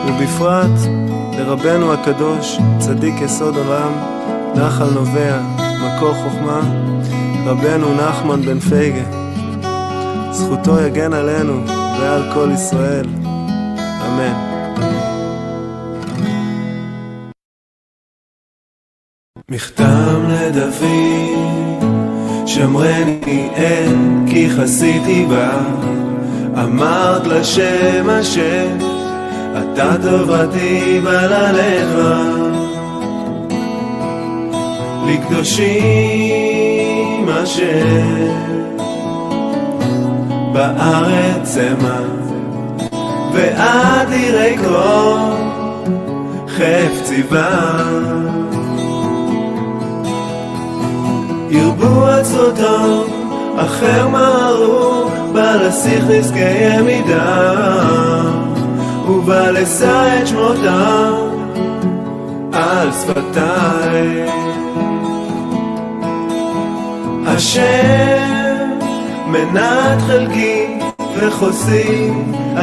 [0.07, 0.79] ובפרט
[1.37, 3.91] לרבנו הקדוש, צדיק יסוד עולם,
[4.55, 6.61] נחל נובע, מקור חוכמה,
[7.45, 9.03] רבנו נחמן בן פייגה.
[10.31, 11.67] זכותו יגן עלינו
[11.99, 13.20] ועל כל ישראל.
[24.81, 25.49] עשיתי בה,
[26.63, 28.77] אמרת לשם השם,
[29.53, 31.89] אתה טובתי בללך
[35.07, 36.09] לקדושים
[37.29, 38.31] השם,
[40.53, 41.99] בארץ אמה,
[43.33, 45.17] ואת יראי כל
[46.47, 47.83] חפצי בה.
[51.49, 53.10] ירבו עצותו
[53.57, 57.51] אחר מהרו בלסיך נזקי מידה
[59.07, 61.13] ובלשא את שמותם
[62.53, 64.25] על שפתיי
[67.25, 68.01] אשר
[69.27, 70.79] מנת חלקי
[71.17, 72.11] וחוסי,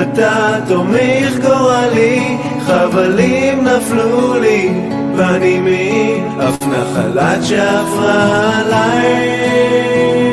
[0.02, 4.70] אתה תומך גורלי, חבלים נפלו לי,
[5.16, 10.27] בנימי, אף נחלת שעפרה עליי.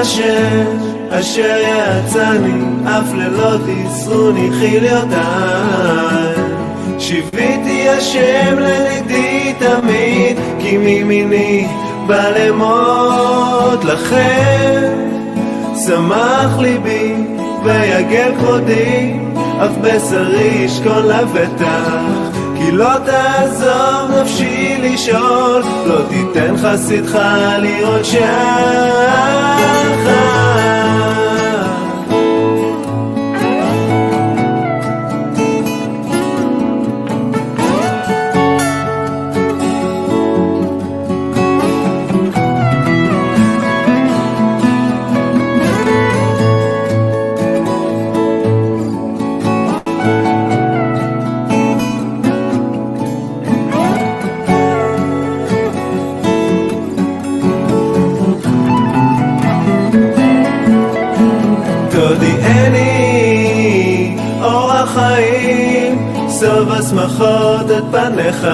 [0.00, 0.64] השם
[1.10, 6.34] אשר יצאני, אף לילות יסרוני חיליותיי.
[6.98, 11.66] שיוויתי השם לנגדי תמיד, כי מימיני
[12.06, 14.92] בא למות לכם.
[15.86, 17.14] שמח ליבי
[17.64, 19.16] ויגל כבודי,
[19.64, 22.17] אף בשרי ישכון לבטח.
[22.72, 27.18] לא תעזוב נפשי לשאול, לא תיתן חסידך
[27.58, 29.28] לראות שחר.
[66.90, 68.46] שמחות את פניך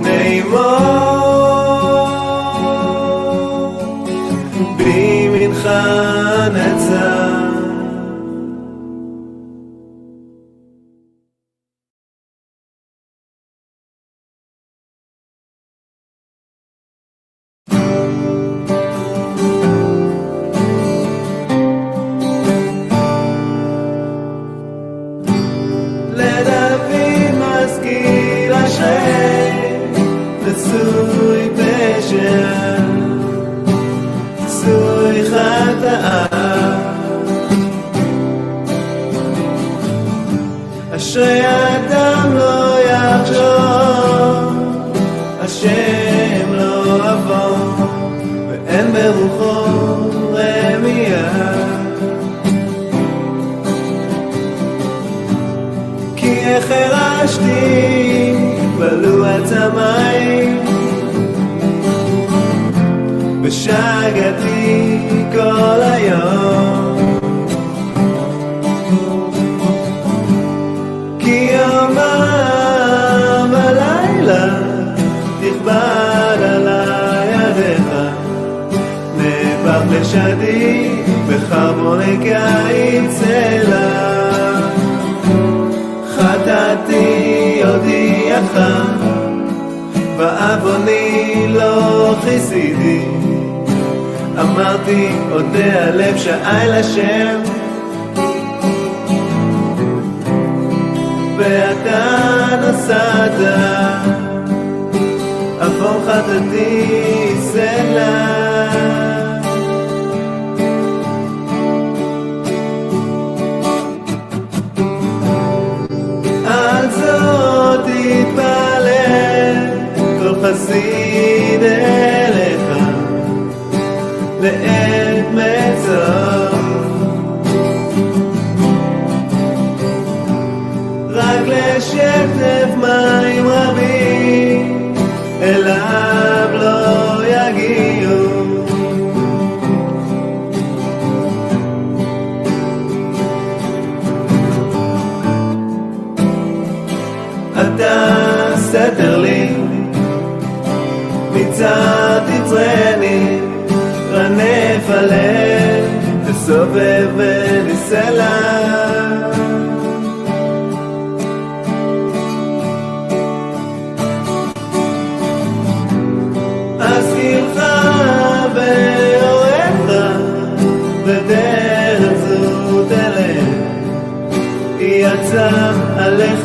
[0.00, 1.15] נעימות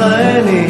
[0.02, 0.68] מיכאלי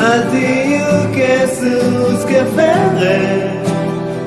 [0.00, 3.18] אל תהיו כסוס כפרה,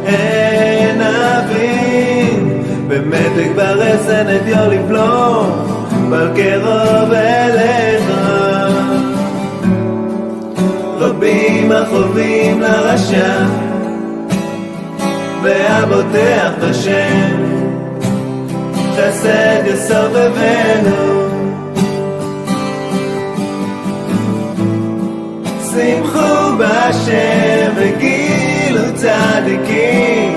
[0.06, 5.68] אין אבין במתק ברסן את יו לבלום
[6.08, 8.12] אבל קרוב אליך
[10.98, 13.46] רבים החובים לרשע
[15.44, 17.43] והבוטח בשם.
[19.76, 21.30] סב ווענו
[25.62, 26.92] זיין חובער
[27.76, 30.30] וגיל צדקי